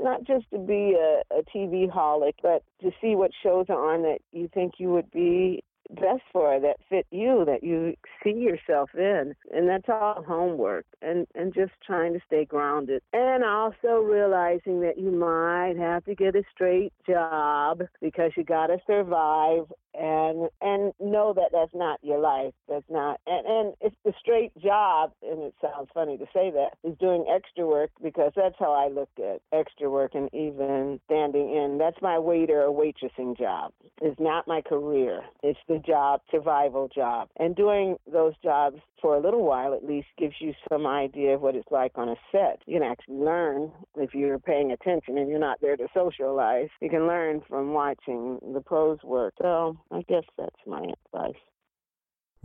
not 0.04 0.24
just 0.24 0.46
to 0.54 0.60
be 0.60 0.96
a, 1.00 1.36
a 1.36 1.44
TV 1.56 1.90
holic, 1.90 2.34
but 2.42 2.64
to 2.82 2.92
see 3.02 3.16
what 3.16 3.32
shows 3.44 3.66
are 3.70 3.94
on 3.94 4.04
that 4.04 4.20
you 4.32 4.50
think 4.54 4.74
you 4.78 4.90
would 4.90 5.10
be 5.12 5.64
best 5.90 6.24
for 6.32 6.60
that 6.60 6.78
fit 6.90 7.06
you 7.12 7.44
that 7.46 7.64
you 7.64 7.96
see 8.24 8.32
yourself 8.32 8.90
in. 8.96 9.34
And 9.54 9.68
that's 9.68 9.90
all 9.90 10.24
homework 10.28 10.86
and 11.02 11.28
and 11.36 11.54
just 11.54 11.74
trying 11.86 12.14
to 12.14 12.20
stay 12.26 12.46
grounded. 12.46 13.02
And 13.14 13.44
also 13.44 14.00
realizing 14.02 14.82
that 14.82 14.98
you 14.98 15.12
might 15.12 15.76
have 15.78 16.04
to 16.06 16.16
get 16.16 16.36
a 16.36 16.44
straight 16.52 16.94
job 17.08 17.84
because 18.02 18.32
you 18.38 18.44
got 18.44 18.68
to 18.68 18.78
survive 18.88 19.72
and 20.00 20.50
and 20.62 20.94
know 21.00 21.34
that 21.34 21.50
that's 21.52 21.74
not 21.74 22.00
your 22.04 22.20
life 22.20 22.54
that's 22.68 22.90
not 22.90 23.20
and 23.28 23.46
and 23.46 23.74
it's 23.82 23.96
the 24.04 24.14
straight 24.20 24.52
job 24.58 25.12
and 25.22 25.42
it 25.44 25.54
sounds 25.62 25.90
funny 25.94 26.18
to 26.18 26.26
say 26.34 26.52
that 26.52 26.72
is 26.84 26.98
doing 27.00 27.26
extra 27.30 27.66
work 27.66 27.90
because 28.02 28.32
that's 28.36 28.56
how 28.60 28.72
I 28.72 28.88
look 28.88 29.10
at 29.18 29.42
extra 29.52 29.90
work 29.90 30.16
and 30.16 30.34
even 30.34 31.00
standing 31.06 31.54
in. 31.56 31.78
That's 31.78 32.02
my 32.02 32.20
waiter 32.20 32.62
or 32.62 32.74
waitressing 32.74 33.38
job. 33.38 33.72
It's 34.02 34.20
not 34.20 34.48
my 34.48 34.62
career. 34.62 35.22
It's 35.44 35.60
the 35.68 35.80
job 35.80 36.22
survival 36.32 36.90
job. 36.94 37.30
And 37.38 37.56
doing 37.56 37.98
those 38.12 38.34
jobs 38.44 38.80
for 39.06 39.16
a 39.16 39.22
little 39.22 39.46
while 39.46 39.76
at 39.76 39.86
least 39.86 40.08
gives 40.18 40.34
you 40.40 40.52
some 40.68 40.88
idea 40.88 41.36
of 41.36 41.42
what 41.42 41.54
it's 41.54 41.70
like 41.70 41.92
on 41.94 42.10
a 42.10 42.16
set. 42.32 42.60
You 42.66 42.80
can 42.80 42.90
actually 42.90 43.18
learn 43.18 43.72
if 43.98 44.16
you're 44.16 44.40
paying 44.40 44.72
attention 44.72 45.20
and 45.20 45.30
you're 45.30 45.38
not 45.38 45.62
there 45.62 45.78
to 45.78 45.88
socialize. 45.94 46.70
You 46.82 46.90
can 46.90 47.06
learn 47.06 47.44
from 47.48 47.74
watching 47.74 48.40
the 48.52 48.62
pros 48.62 48.98
work. 49.04 49.36
So 49.40 49.78
I 49.92 50.02
guess 50.10 50.24
that's 50.40 50.56
my 50.66 50.88
advice. 51.14 51.36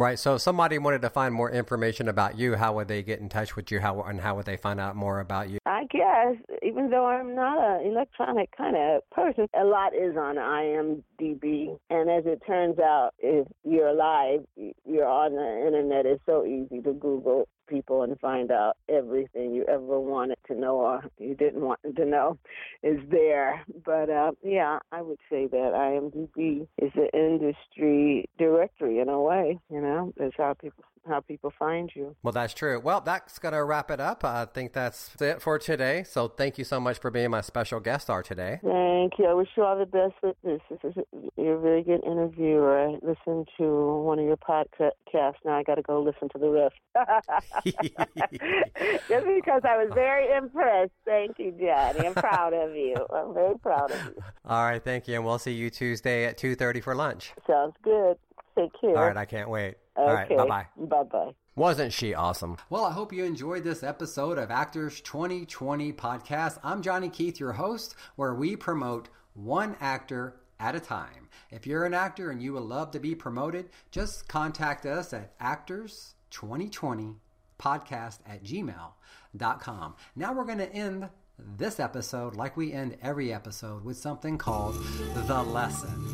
Right. 0.01 0.19
So, 0.19 0.37
if 0.37 0.41
somebody 0.41 0.79
wanted 0.79 1.03
to 1.03 1.11
find 1.11 1.35
more 1.35 1.51
information 1.51 2.09
about 2.09 2.39
you, 2.39 2.55
how 2.55 2.73
would 2.73 2.89
they 2.89 3.03
get 3.03 3.21
in 3.21 3.29
touch 3.29 3.55
with 3.55 3.71
you? 3.71 3.81
How 3.81 4.01
and 4.01 4.19
how 4.19 4.35
would 4.35 4.47
they 4.47 4.57
find 4.57 4.81
out 4.81 4.97
more 4.97 5.21
about 5.21 5.51
you? 5.51 5.59
I 5.67 5.85
guess, 5.91 6.37
even 6.63 6.89
though 6.89 7.05
I'm 7.05 7.35
not 7.35 7.59
an 7.59 7.87
electronic 7.87 8.49
kind 8.57 8.77
of 8.79 9.03
person, 9.11 9.47
a 9.53 9.63
lot 9.63 9.95
is 9.95 10.17
on 10.17 10.37
IMDb. 10.37 11.77
And 11.91 12.09
as 12.09 12.25
it 12.25 12.41
turns 12.47 12.79
out, 12.79 13.11
if 13.19 13.47
you're 13.63 13.89
alive, 13.89 14.47
you're 14.57 15.07
on 15.07 15.35
the 15.35 15.67
internet. 15.67 16.07
It's 16.07 16.23
so 16.25 16.47
easy 16.47 16.81
to 16.81 16.95
Google 16.95 17.47
people 17.71 18.03
and 18.03 18.19
find 18.21 18.51
out 18.51 18.77
everything 18.89 19.55
you 19.55 19.65
ever 19.65 19.99
wanted 19.99 20.39
to 20.49 20.55
know 20.55 20.77
or 20.77 21.05
you 21.19 21.35
didn't 21.35 21.63
want 21.63 21.81
to 21.97 22.05
know 22.05 22.37
is 22.83 22.99
there. 23.11 23.65
But 23.85 24.11
uh, 24.11 24.33
yeah, 24.43 24.81
I 24.93 25.01
would 25.01 25.21
say 25.31 25.47
that 25.47 25.73
IMDb 25.75 26.67
is 26.77 26.93
an 26.97 27.09
industry 27.15 28.29
directory 28.39 28.99
in 28.99 29.09
a 29.09 29.21
way. 29.21 29.59
You 29.71 29.81
know, 29.81 30.13
that's 30.17 30.35
how 30.37 30.55
people 30.55 30.85
how 31.09 31.21
people 31.21 31.53
find 31.59 31.91
you. 31.95 32.15
Well, 32.23 32.33
that's 32.33 32.55
true. 32.55 32.81
Well, 32.81 33.01
that's 33.01 33.39
going 33.39 33.55
to 33.55 33.65
wrap 33.65 33.91
it 33.91 34.01
up. 34.01 34.25
I 34.25 34.45
think 34.45 34.73
that's 34.73 35.21
it 35.21 35.41
for 35.43 35.59
today. 35.59 36.05
So 36.05 36.29
thank 36.29 36.59
you 36.59 36.65
so 36.65 36.81
much 36.81 36.99
for 36.99 37.11
being 37.11 37.31
my 37.31 37.41
special 37.41 37.81
guest 37.81 38.05
star 38.05 38.23
today. 38.23 38.61
Thank 38.63 39.15
you. 39.19 39.27
I 39.27 39.35
wish 39.35 39.49
you 39.57 39.63
all 39.63 39.79
the 39.79 39.87
best 39.87 40.15
with 40.23 40.37
this. 40.45 40.61
this 40.71 40.97
is 40.97 41.05
you're 41.37 41.57
a 41.57 41.61
very 41.61 41.83
good 41.83 42.05
interviewer. 42.05 42.79
I 42.79 42.93
listened 43.03 43.49
to 43.59 44.03
one 44.03 44.19
of 44.19 44.25
your 44.25 44.37
podcasts. 44.37 45.35
Now 45.45 45.59
I 45.59 45.63
got 45.63 45.77
to 45.77 45.83
go 45.83 46.03
listen 46.03 46.29
to 46.31 46.39
the 46.39 46.51
rest. 46.51 46.75
Just 49.09 49.27
because 49.27 49.63
I 49.65 49.77
was 49.77 49.91
very 49.95 50.31
impressed. 50.37 50.93
Thank 51.05 51.39
you, 51.39 51.53
Johnny. 51.53 52.07
I'm 52.07 52.15
proud 52.15 52.53
of 52.53 52.75
you. 52.75 52.95
I'm 53.15 53.35
very 53.35 53.59
proud 53.59 53.91
of 53.91 54.05
you. 54.07 54.23
All 54.45 54.65
right. 54.65 54.83
Thank 54.83 55.09
you. 55.09 55.15
And 55.15 55.25
we'll 55.25 55.39
see 55.39 55.53
you 55.53 55.71
Tuesday 55.71 56.25
at 56.27 56.39
2.30 56.39 56.83
for 56.83 56.95
lunch. 56.95 57.33
Sounds 57.47 57.75
good. 57.83 58.17
Take 58.57 58.71
care. 58.81 58.97
All 58.97 59.07
right. 59.07 59.17
I 59.17 59.25
can't 59.25 59.49
wait. 59.49 59.77
Okay. 60.01 60.35
All 60.37 60.47
right. 60.49 60.69
Bye 60.77 60.87
bye. 60.87 60.87
Bye 60.87 61.03
bye. 61.05 61.35
Wasn't 61.57 61.93
she 61.93 62.15
awesome? 62.15 62.57
Well, 62.71 62.85
I 62.85 62.93
hope 62.93 63.13
you 63.13 63.25
enjoyed 63.25 63.65
this 63.65 63.83
episode 63.83 64.39
of 64.39 64.51
Actors 64.51 65.01
2020 65.03 65.93
podcast. 65.93 66.59
I'm 66.63 66.81
Johnny 66.81 67.11
Keith, 67.11 67.39
your 67.39 67.53
host, 67.53 67.95
where 68.17 68.35
we 68.35 68.57
promote 68.57 69.09
one 69.35 69.77
actor 69.81 70.37
at 70.59 70.75
a 70.75 70.81
time. 70.81 71.29
If 71.51 71.67
you're 71.67 71.85
an 71.85 71.95
actor 71.95 72.31
and 72.31 72.43
you 72.43 72.55
would 72.55 72.63
love 72.63 72.93
to 72.93 73.01
be 73.01 73.15
promoted, 73.15 73.69
just 73.91 74.29
contact 74.29 74.87
us 74.87 75.13
at 75.13 75.39
actors2020 75.39 77.17
podcast 77.61 78.21
at 78.27 78.43
gmail.com. 78.43 79.95
Now 80.17 80.33
we're 80.33 80.45
going 80.45 80.59
to 80.59 80.73
end 80.73 81.09
this 81.57 81.81
episode, 81.81 82.37
like 82.37 82.57
we 82.57 82.73
end 82.73 82.97
every 83.03 83.33
episode, 83.33 83.85
with 83.85 83.97
something 83.97 84.39
called 84.39 84.77
The 85.15 85.43
Lesson. 85.43 86.07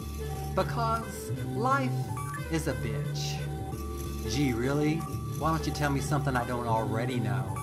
Because 0.54 1.30
life 1.54 1.90
is 2.50 2.68
a 2.68 2.72
bitch. 2.74 3.36
Gee, 4.28 4.52
really? 4.52 4.96
Why 5.38 5.50
don't 5.50 5.66
you 5.66 5.72
tell 5.72 5.90
me 5.90 6.00
something 6.00 6.36
I 6.36 6.44
don't 6.46 6.66
already 6.66 7.20
know? 7.20 7.56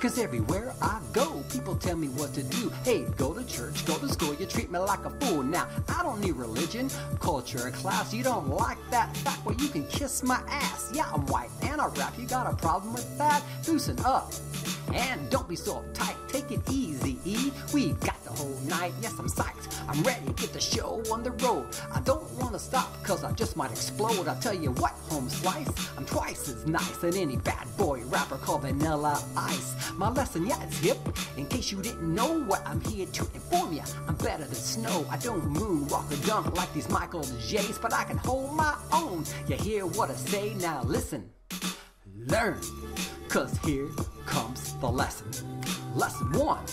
Cause 0.00 0.18
everywhere 0.18 0.72
I 0.80 0.98
go, 1.12 1.44
people 1.50 1.76
tell 1.76 1.96
me 1.96 2.08
what 2.08 2.32
to 2.32 2.42
do. 2.42 2.72
Hey, 2.84 3.04
go 3.18 3.34
to 3.34 3.44
church, 3.44 3.84
go 3.84 3.98
to 3.98 4.08
school, 4.08 4.34
you 4.34 4.46
treat 4.46 4.70
me 4.70 4.78
like 4.78 5.04
a 5.04 5.10
fool. 5.10 5.42
Now, 5.42 5.68
I 5.90 6.02
don't 6.02 6.20
need 6.22 6.36
religion, 6.36 6.88
culture, 7.18 7.66
or 7.66 7.70
class. 7.70 8.14
You 8.14 8.22
don't 8.22 8.48
like 8.48 8.78
that 8.90 9.14
fact? 9.18 9.44
Well, 9.44 9.56
you 9.56 9.68
can 9.68 9.86
kiss 9.88 10.22
my 10.22 10.40
ass. 10.48 10.90
Yeah, 10.94 11.10
I'm 11.12 11.26
white 11.26 11.50
and 11.62 11.82
I 11.82 11.88
rap. 11.88 12.14
You 12.18 12.26
got 12.26 12.50
a 12.50 12.56
problem 12.56 12.94
with 12.94 13.18
that? 13.18 13.42
Loosen 13.68 13.98
up. 14.06 14.32
And 14.94 15.28
don't 15.28 15.46
be 15.46 15.56
so 15.56 15.82
uptight, 15.82 16.16
take 16.28 16.50
it 16.50 16.60
easy, 16.70 17.18
E. 17.26 17.52
We 17.74 17.92
got 17.92 18.09
the 18.30 18.42
whole 18.42 18.56
night, 18.66 18.92
yes, 19.00 19.18
I'm 19.18 19.28
psyched. 19.28 19.80
I'm 19.88 20.02
ready 20.02 20.26
to 20.26 20.32
get 20.32 20.52
the 20.52 20.60
show 20.60 21.02
on 21.12 21.22
the 21.22 21.30
road. 21.32 21.66
I 21.92 22.00
don't 22.00 22.30
wanna 22.38 22.58
stop, 22.58 23.02
cause 23.02 23.24
I 23.24 23.32
just 23.32 23.56
might 23.56 23.70
explode. 23.70 24.28
I 24.28 24.38
tell 24.40 24.54
you 24.54 24.70
what, 24.72 24.92
home 25.08 25.28
slice, 25.28 25.68
I'm 25.96 26.04
twice 26.04 26.48
as 26.48 26.66
nice 26.66 26.96
than 26.98 27.16
any 27.16 27.36
bad 27.36 27.66
boy 27.76 28.02
rapper 28.06 28.36
called 28.36 28.62
Vanilla 28.62 29.22
Ice. 29.36 29.92
My 29.96 30.10
lesson, 30.10 30.46
yeah, 30.46 30.62
it's 30.62 30.78
hip. 30.78 30.98
In 31.36 31.46
case 31.46 31.72
you 31.72 31.82
didn't 31.82 32.14
know 32.14 32.40
what 32.44 32.66
I'm 32.66 32.80
here 32.82 33.06
to 33.06 33.22
inform 33.34 33.72
ya, 33.72 33.84
I'm 34.06 34.16
better 34.16 34.44
than 34.44 34.54
snow. 34.54 35.06
I 35.10 35.16
don't 35.18 35.44
moon 35.46 35.86
rock 35.88 36.10
or 36.10 36.16
dunk 36.26 36.56
like 36.56 36.72
these 36.72 36.88
Michael 36.88 37.24
J's, 37.40 37.78
but 37.78 37.92
I 37.92 38.04
can 38.04 38.18
hold 38.18 38.54
my 38.54 38.76
own. 38.92 39.24
You 39.48 39.56
hear 39.56 39.86
what 39.86 40.10
I 40.10 40.14
say? 40.14 40.54
Now 40.54 40.82
listen, 40.84 41.30
learn, 42.26 42.60
cause 43.28 43.58
here 43.64 43.88
comes 44.26 44.74
the 44.74 44.88
lesson. 44.88 45.30
Lesson 45.94 46.30
one. 46.32 46.64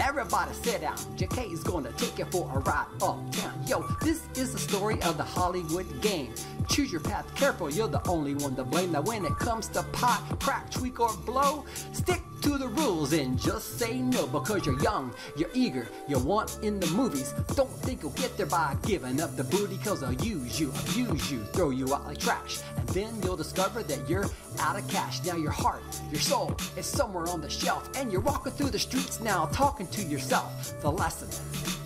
Everybody 0.00 0.52
sit 0.54 0.80
down. 0.80 0.96
JK 1.16 1.52
is 1.52 1.62
gonna 1.64 1.90
take 1.92 2.18
you 2.18 2.24
for 2.26 2.48
a 2.54 2.60
ride 2.60 2.86
uptown. 3.02 3.52
Yo, 3.66 3.82
this 4.00 4.28
is 4.36 4.52
the 4.52 4.58
story 4.58 5.02
of 5.02 5.16
the 5.16 5.24
Hollywood 5.24 6.00
game. 6.00 6.32
Choose 6.68 6.92
your 6.92 7.00
path 7.00 7.26
careful, 7.34 7.70
you're 7.70 7.88
the 7.88 8.06
only 8.08 8.34
one 8.34 8.54
to 8.56 8.64
blame. 8.64 8.92
Now, 8.92 9.02
when 9.02 9.24
it 9.24 9.36
comes 9.38 9.68
to 9.68 9.82
pot, 9.84 10.22
crack, 10.38 10.70
tweak, 10.70 11.00
or 11.00 11.16
blow, 11.24 11.64
stick 11.92 12.20
to 12.42 12.56
the 12.56 12.68
rules 12.68 13.12
and 13.12 13.38
just 13.38 13.78
say 13.78 13.98
no 13.98 14.26
because 14.26 14.64
you're 14.64 14.80
young, 14.80 15.12
you're 15.36 15.50
eager, 15.54 15.88
you 16.06 16.18
want 16.18 16.58
in 16.62 16.78
the 16.78 16.86
movies. 16.88 17.34
Don't 17.54 17.70
think 17.70 18.02
you'll 18.02 18.12
get 18.12 18.36
there 18.36 18.46
by 18.46 18.76
giving 18.82 19.20
up 19.20 19.36
the 19.36 19.44
booty 19.44 19.76
because 19.76 20.00
they'll 20.00 20.12
use 20.12 20.60
you, 20.60 20.70
abuse 20.70 21.32
you, 21.32 21.40
throw 21.52 21.70
you 21.70 21.92
out 21.94 22.06
like 22.06 22.18
trash. 22.18 22.60
And 22.76 22.88
then 22.90 23.22
you'll 23.22 23.36
discover 23.36 23.82
that 23.82 24.08
you're 24.08 24.26
out 24.60 24.78
of 24.78 24.86
cash. 24.88 25.24
Now, 25.24 25.36
your 25.36 25.50
heart, 25.50 25.82
your 26.12 26.20
soul 26.20 26.56
is 26.76 26.86
somewhere 26.86 27.28
on 27.28 27.40
the 27.40 27.50
shelf, 27.50 27.90
and 27.96 28.12
you're 28.12 28.20
walking 28.20 28.52
through 28.52 28.70
the 28.70 28.78
streets 28.78 29.20
now 29.20 29.46
talking 29.46 29.86
to 29.88 30.02
yourself. 30.02 30.80
The 30.80 30.90
lesson. 30.90 31.77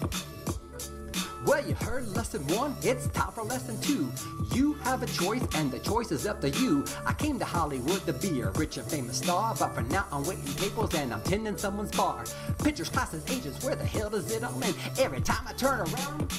Well, 1.44 1.66
you 1.66 1.74
heard 1.74 2.06
lesson 2.14 2.46
one, 2.56 2.76
it's 2.82 3.08
time 3.08 3.32
for 3.32 3.42
lesson 3.42 3.80
two. 3.80 4.12
You 4.54 4.74
have 4.84 5.02
a 5.02 5.06
choice, 5.06 5.42
and 5.56 5.72
the 5.72 5.80
choice 5.80 6.12
is 6.12 6.24
up 6.24 6.40
to 6.42 6.50
you. 6.50 6.84
I 7.04 7.14
came 7.14 7.36
to 7.40 7.44
Hollywood 7.44 8.06
to 8.06 8.12
be 8.12 8.42
a 8.42 8.50
rich 8.50 8.76
and 8.76 8.86
famous 8.88 9.18
star, 9.18 9.52
but 9.58 9.74
for 9.74 9.82
now 9.82 10.06
I'm 10.12 10.22
waiting 10.24 10.44
tables 10.44 10.94
and 10.94 11.12
I'm 11.12 11.20
tending 11.22 11.56
someone's 11.56 11.90
bar. 11.90 12.24
Pictures, 12.62 12.88
classes, 12.88 13.24
agents, 13.28 13.64
where 13.64 13.74
the 13.74 13.84
hell 13.84 14.08
does 14.08 14.30
it 14.30 14.44
all 14.44 14.62
end? 14.62 14.76
Every 15.00 15.20
time 15.20 15.44
I 15.48 15.52
turn 15.54 15.80
around, 15.80 16.32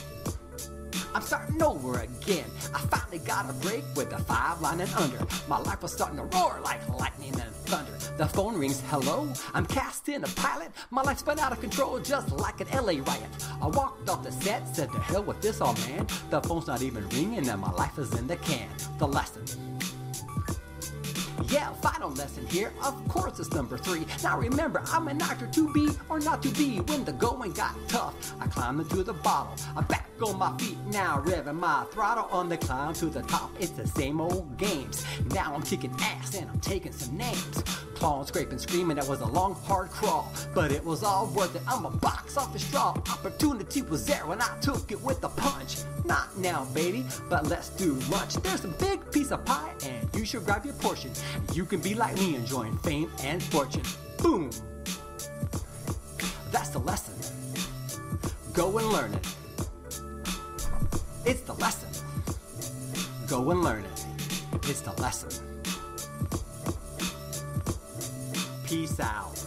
I'm 1.13 1.21
starting 1.21 1.61
over 1.61 1.99
again. 1.99 2.45
I 2.73 2.79
finally 2.79 3.19
got 3.19 3.49
a 3.49 3.53
break 3.53 3.83
with 3.95 4.11
a 4.13 4.19
five 4.19 4.61
line 4.61 4.81
and 4.81 4.91
under. 4.95 5.25
My 5.47 5.59
life 5.59 5.83
was 5.83 5.93
starting 5.93 6.17
to 6.17 6.23
roar 6.23 6.59
like 6.63 6.87
lightning 6.89 7.33
and 7.39 7.53
thunder. 7.65 7.91
The 8.17 8.27
phone 8.27 8.57
rings, 8.57 8.81
hello? 8.87 9.31
I'm 9.53 9.65
cast 9.65 10.09
in 10.09 10.23
a 10.23 10.27
pilot. 10.27 10.71
My 10.89 11.03
life's 11.03 11.23
been 11.23 11.39
out 11.39 11.51
of 11.51 11.61
control 11.61 11.99
just 11.99 12.31
like 12.31 12.61
an 12.61 12.67
LA 12.73 13.03
riot. 13.03 13.29
I 13.61 13.67
walked 13.67 14.09
off 14.09 14.23
the 14.23 14.31
set, 14.31 14.75
said 14.75 14.91
to 14.91 14.99
hell 14.99 15.23
with 15.23 15.41
this 15.41 15.61
old 15.61 15.79
man. 15.87 16.07
The 16.31 16.41
phone's 16.41 16.67
not 16.67 16.81
even 16.81 17.07
ringing 17.09 17.47
and 17.47 17.61
my 17.61 17.71
life 17.71 17.97
is 17.99 18.13
in 18.15 18.25
the 18.27 18.37
can. 18.37 18.69
The 18.97 19.07
lesson. 19.07 19.45
Yeah, 21.47 21.71
final 21.73 22.11
lesson 22.11 22.45
here. 22.47 22.71
Of 22.83 23.07
course, 23.07 23.39
it's 23.39 23.51
number 23.51 23.77
three. 23.77 24.05
Now 24.23 24.39
remember, 24.39 24.83
I'm 24.87 25.07
an 25.07 25.21
actor 25.21 25.47
to 25.47 25.73
be 25.73 25.89
or 26.09 26.19
not 26.19 26.41
to 26.43 26.49
be. 26.49 26.77
When 26.77 27.03
the 27.05 27.13
going 27.13 27.51
got 27.53 27.75
tough, 27.87 28.33
I 28.39 28.47
climbed 28.47 28.81
into 28.81 29.03
the 29.03 29.13
bottle. 29.13 29.55
I'm 29.75 29.85
back 29.85 30.09
on 30.21 30.37
my 30.37 30.55
feet 30.57 30.77
now, 30.87 31.21
revving 31.25 31.59
my 31.59 31.85
throttle 31.91 32.27
on 32.31 32.47
the 32.47 32.57
climb 32.57 32.93
to 32.93 33.07
the 33.07 33.21
top. 33.23 33.51
It's 33.59 33.71
the 33.71 33.87
same 33.87 34.21
old 34.21 34.57
games. 34.57 35.05
Now 35.33 35.53
I'm 35.53 35.63
kicking 35.63 35.93
ass 35.99 36.35
and 36.35 36.49
I'm 36.49 36.59
taking 36.59 36.91
some 36.91 37.17
names. 37.17 37.63
Clawing, 37.95 38.25
scraping, 38.27 38.57
screaming, 38.57 38.97
that 38.97 39.07
was 39.07 39.21
a 39.21 39.25
long, 39.25 39.55
hard 39.55 39.89
crawl. 39.89 40.31
But 40.53 40.71
it 40.71 40.83
was 40.83 41.03
all 41.03 41.27
worth 41.27 41.55
it. 41.55 41.61
I'm 41.67 41.85
a 41.85 41.89
box 41.89 42.37
off 42.37 42.53
the 42.53 42.59
straw. 42.59 42.89
Opportunity 43.11 43.81
was 43.81 44.05
there 44.05 44.25
when 44.25 44.41
I 44.41 44.57
took 44.61 44.91
it 44.91 45.01
with 45.01 45.23
a 45.23 45.29
punch. 45.29 45.77
Not 46.05 46.37
now, 46.37 46.65
baby, 46.73 47.05
but 47.29 47.47
let's 47.47 47.69
do 47.69 47.93
lunch. 48.11 48.35
There's 48.35 48.65
a 48.65 48.69
big 48.69 49.09
piece 49.11 49.31
of 49.31 49.45
pie, 49.45 49.73
and 49.85 50.09
you 50.15 50.25
should 50.25 50.45
grab 50.45 50.65
your 50.65 50.73
portion. 50.75 51.11
You 51.53 51.65
can 51.65 51.79
be 51.79 51.93
like 51.95 52.15
me, 52.17 52.35
enjoying 52.35 52.77
fame 52.79 53.11
and 53.23 53.41
fortune. 53.41 53.83
Boom! 54.17 54.49
That's 56.51 56.69
the 56.69 56.79
lesson. 56.79 57.15
Go 58.53 58.77
and 58.77 58.87
learn 58.89 59.13
it. 59.13 59.27
It's 61.25 61.41
the 61.41 61.53
lesson. 61.53 61.89
Go 63.27 63.51
and 63.51 63.63
learn 63.63 63.83
it. 63.83 64.05
It's 64.63 64.81
the 64.81 64.93
lesson. 65.01 65.31
Peace 68.65 68.99
out. 68.99 69.43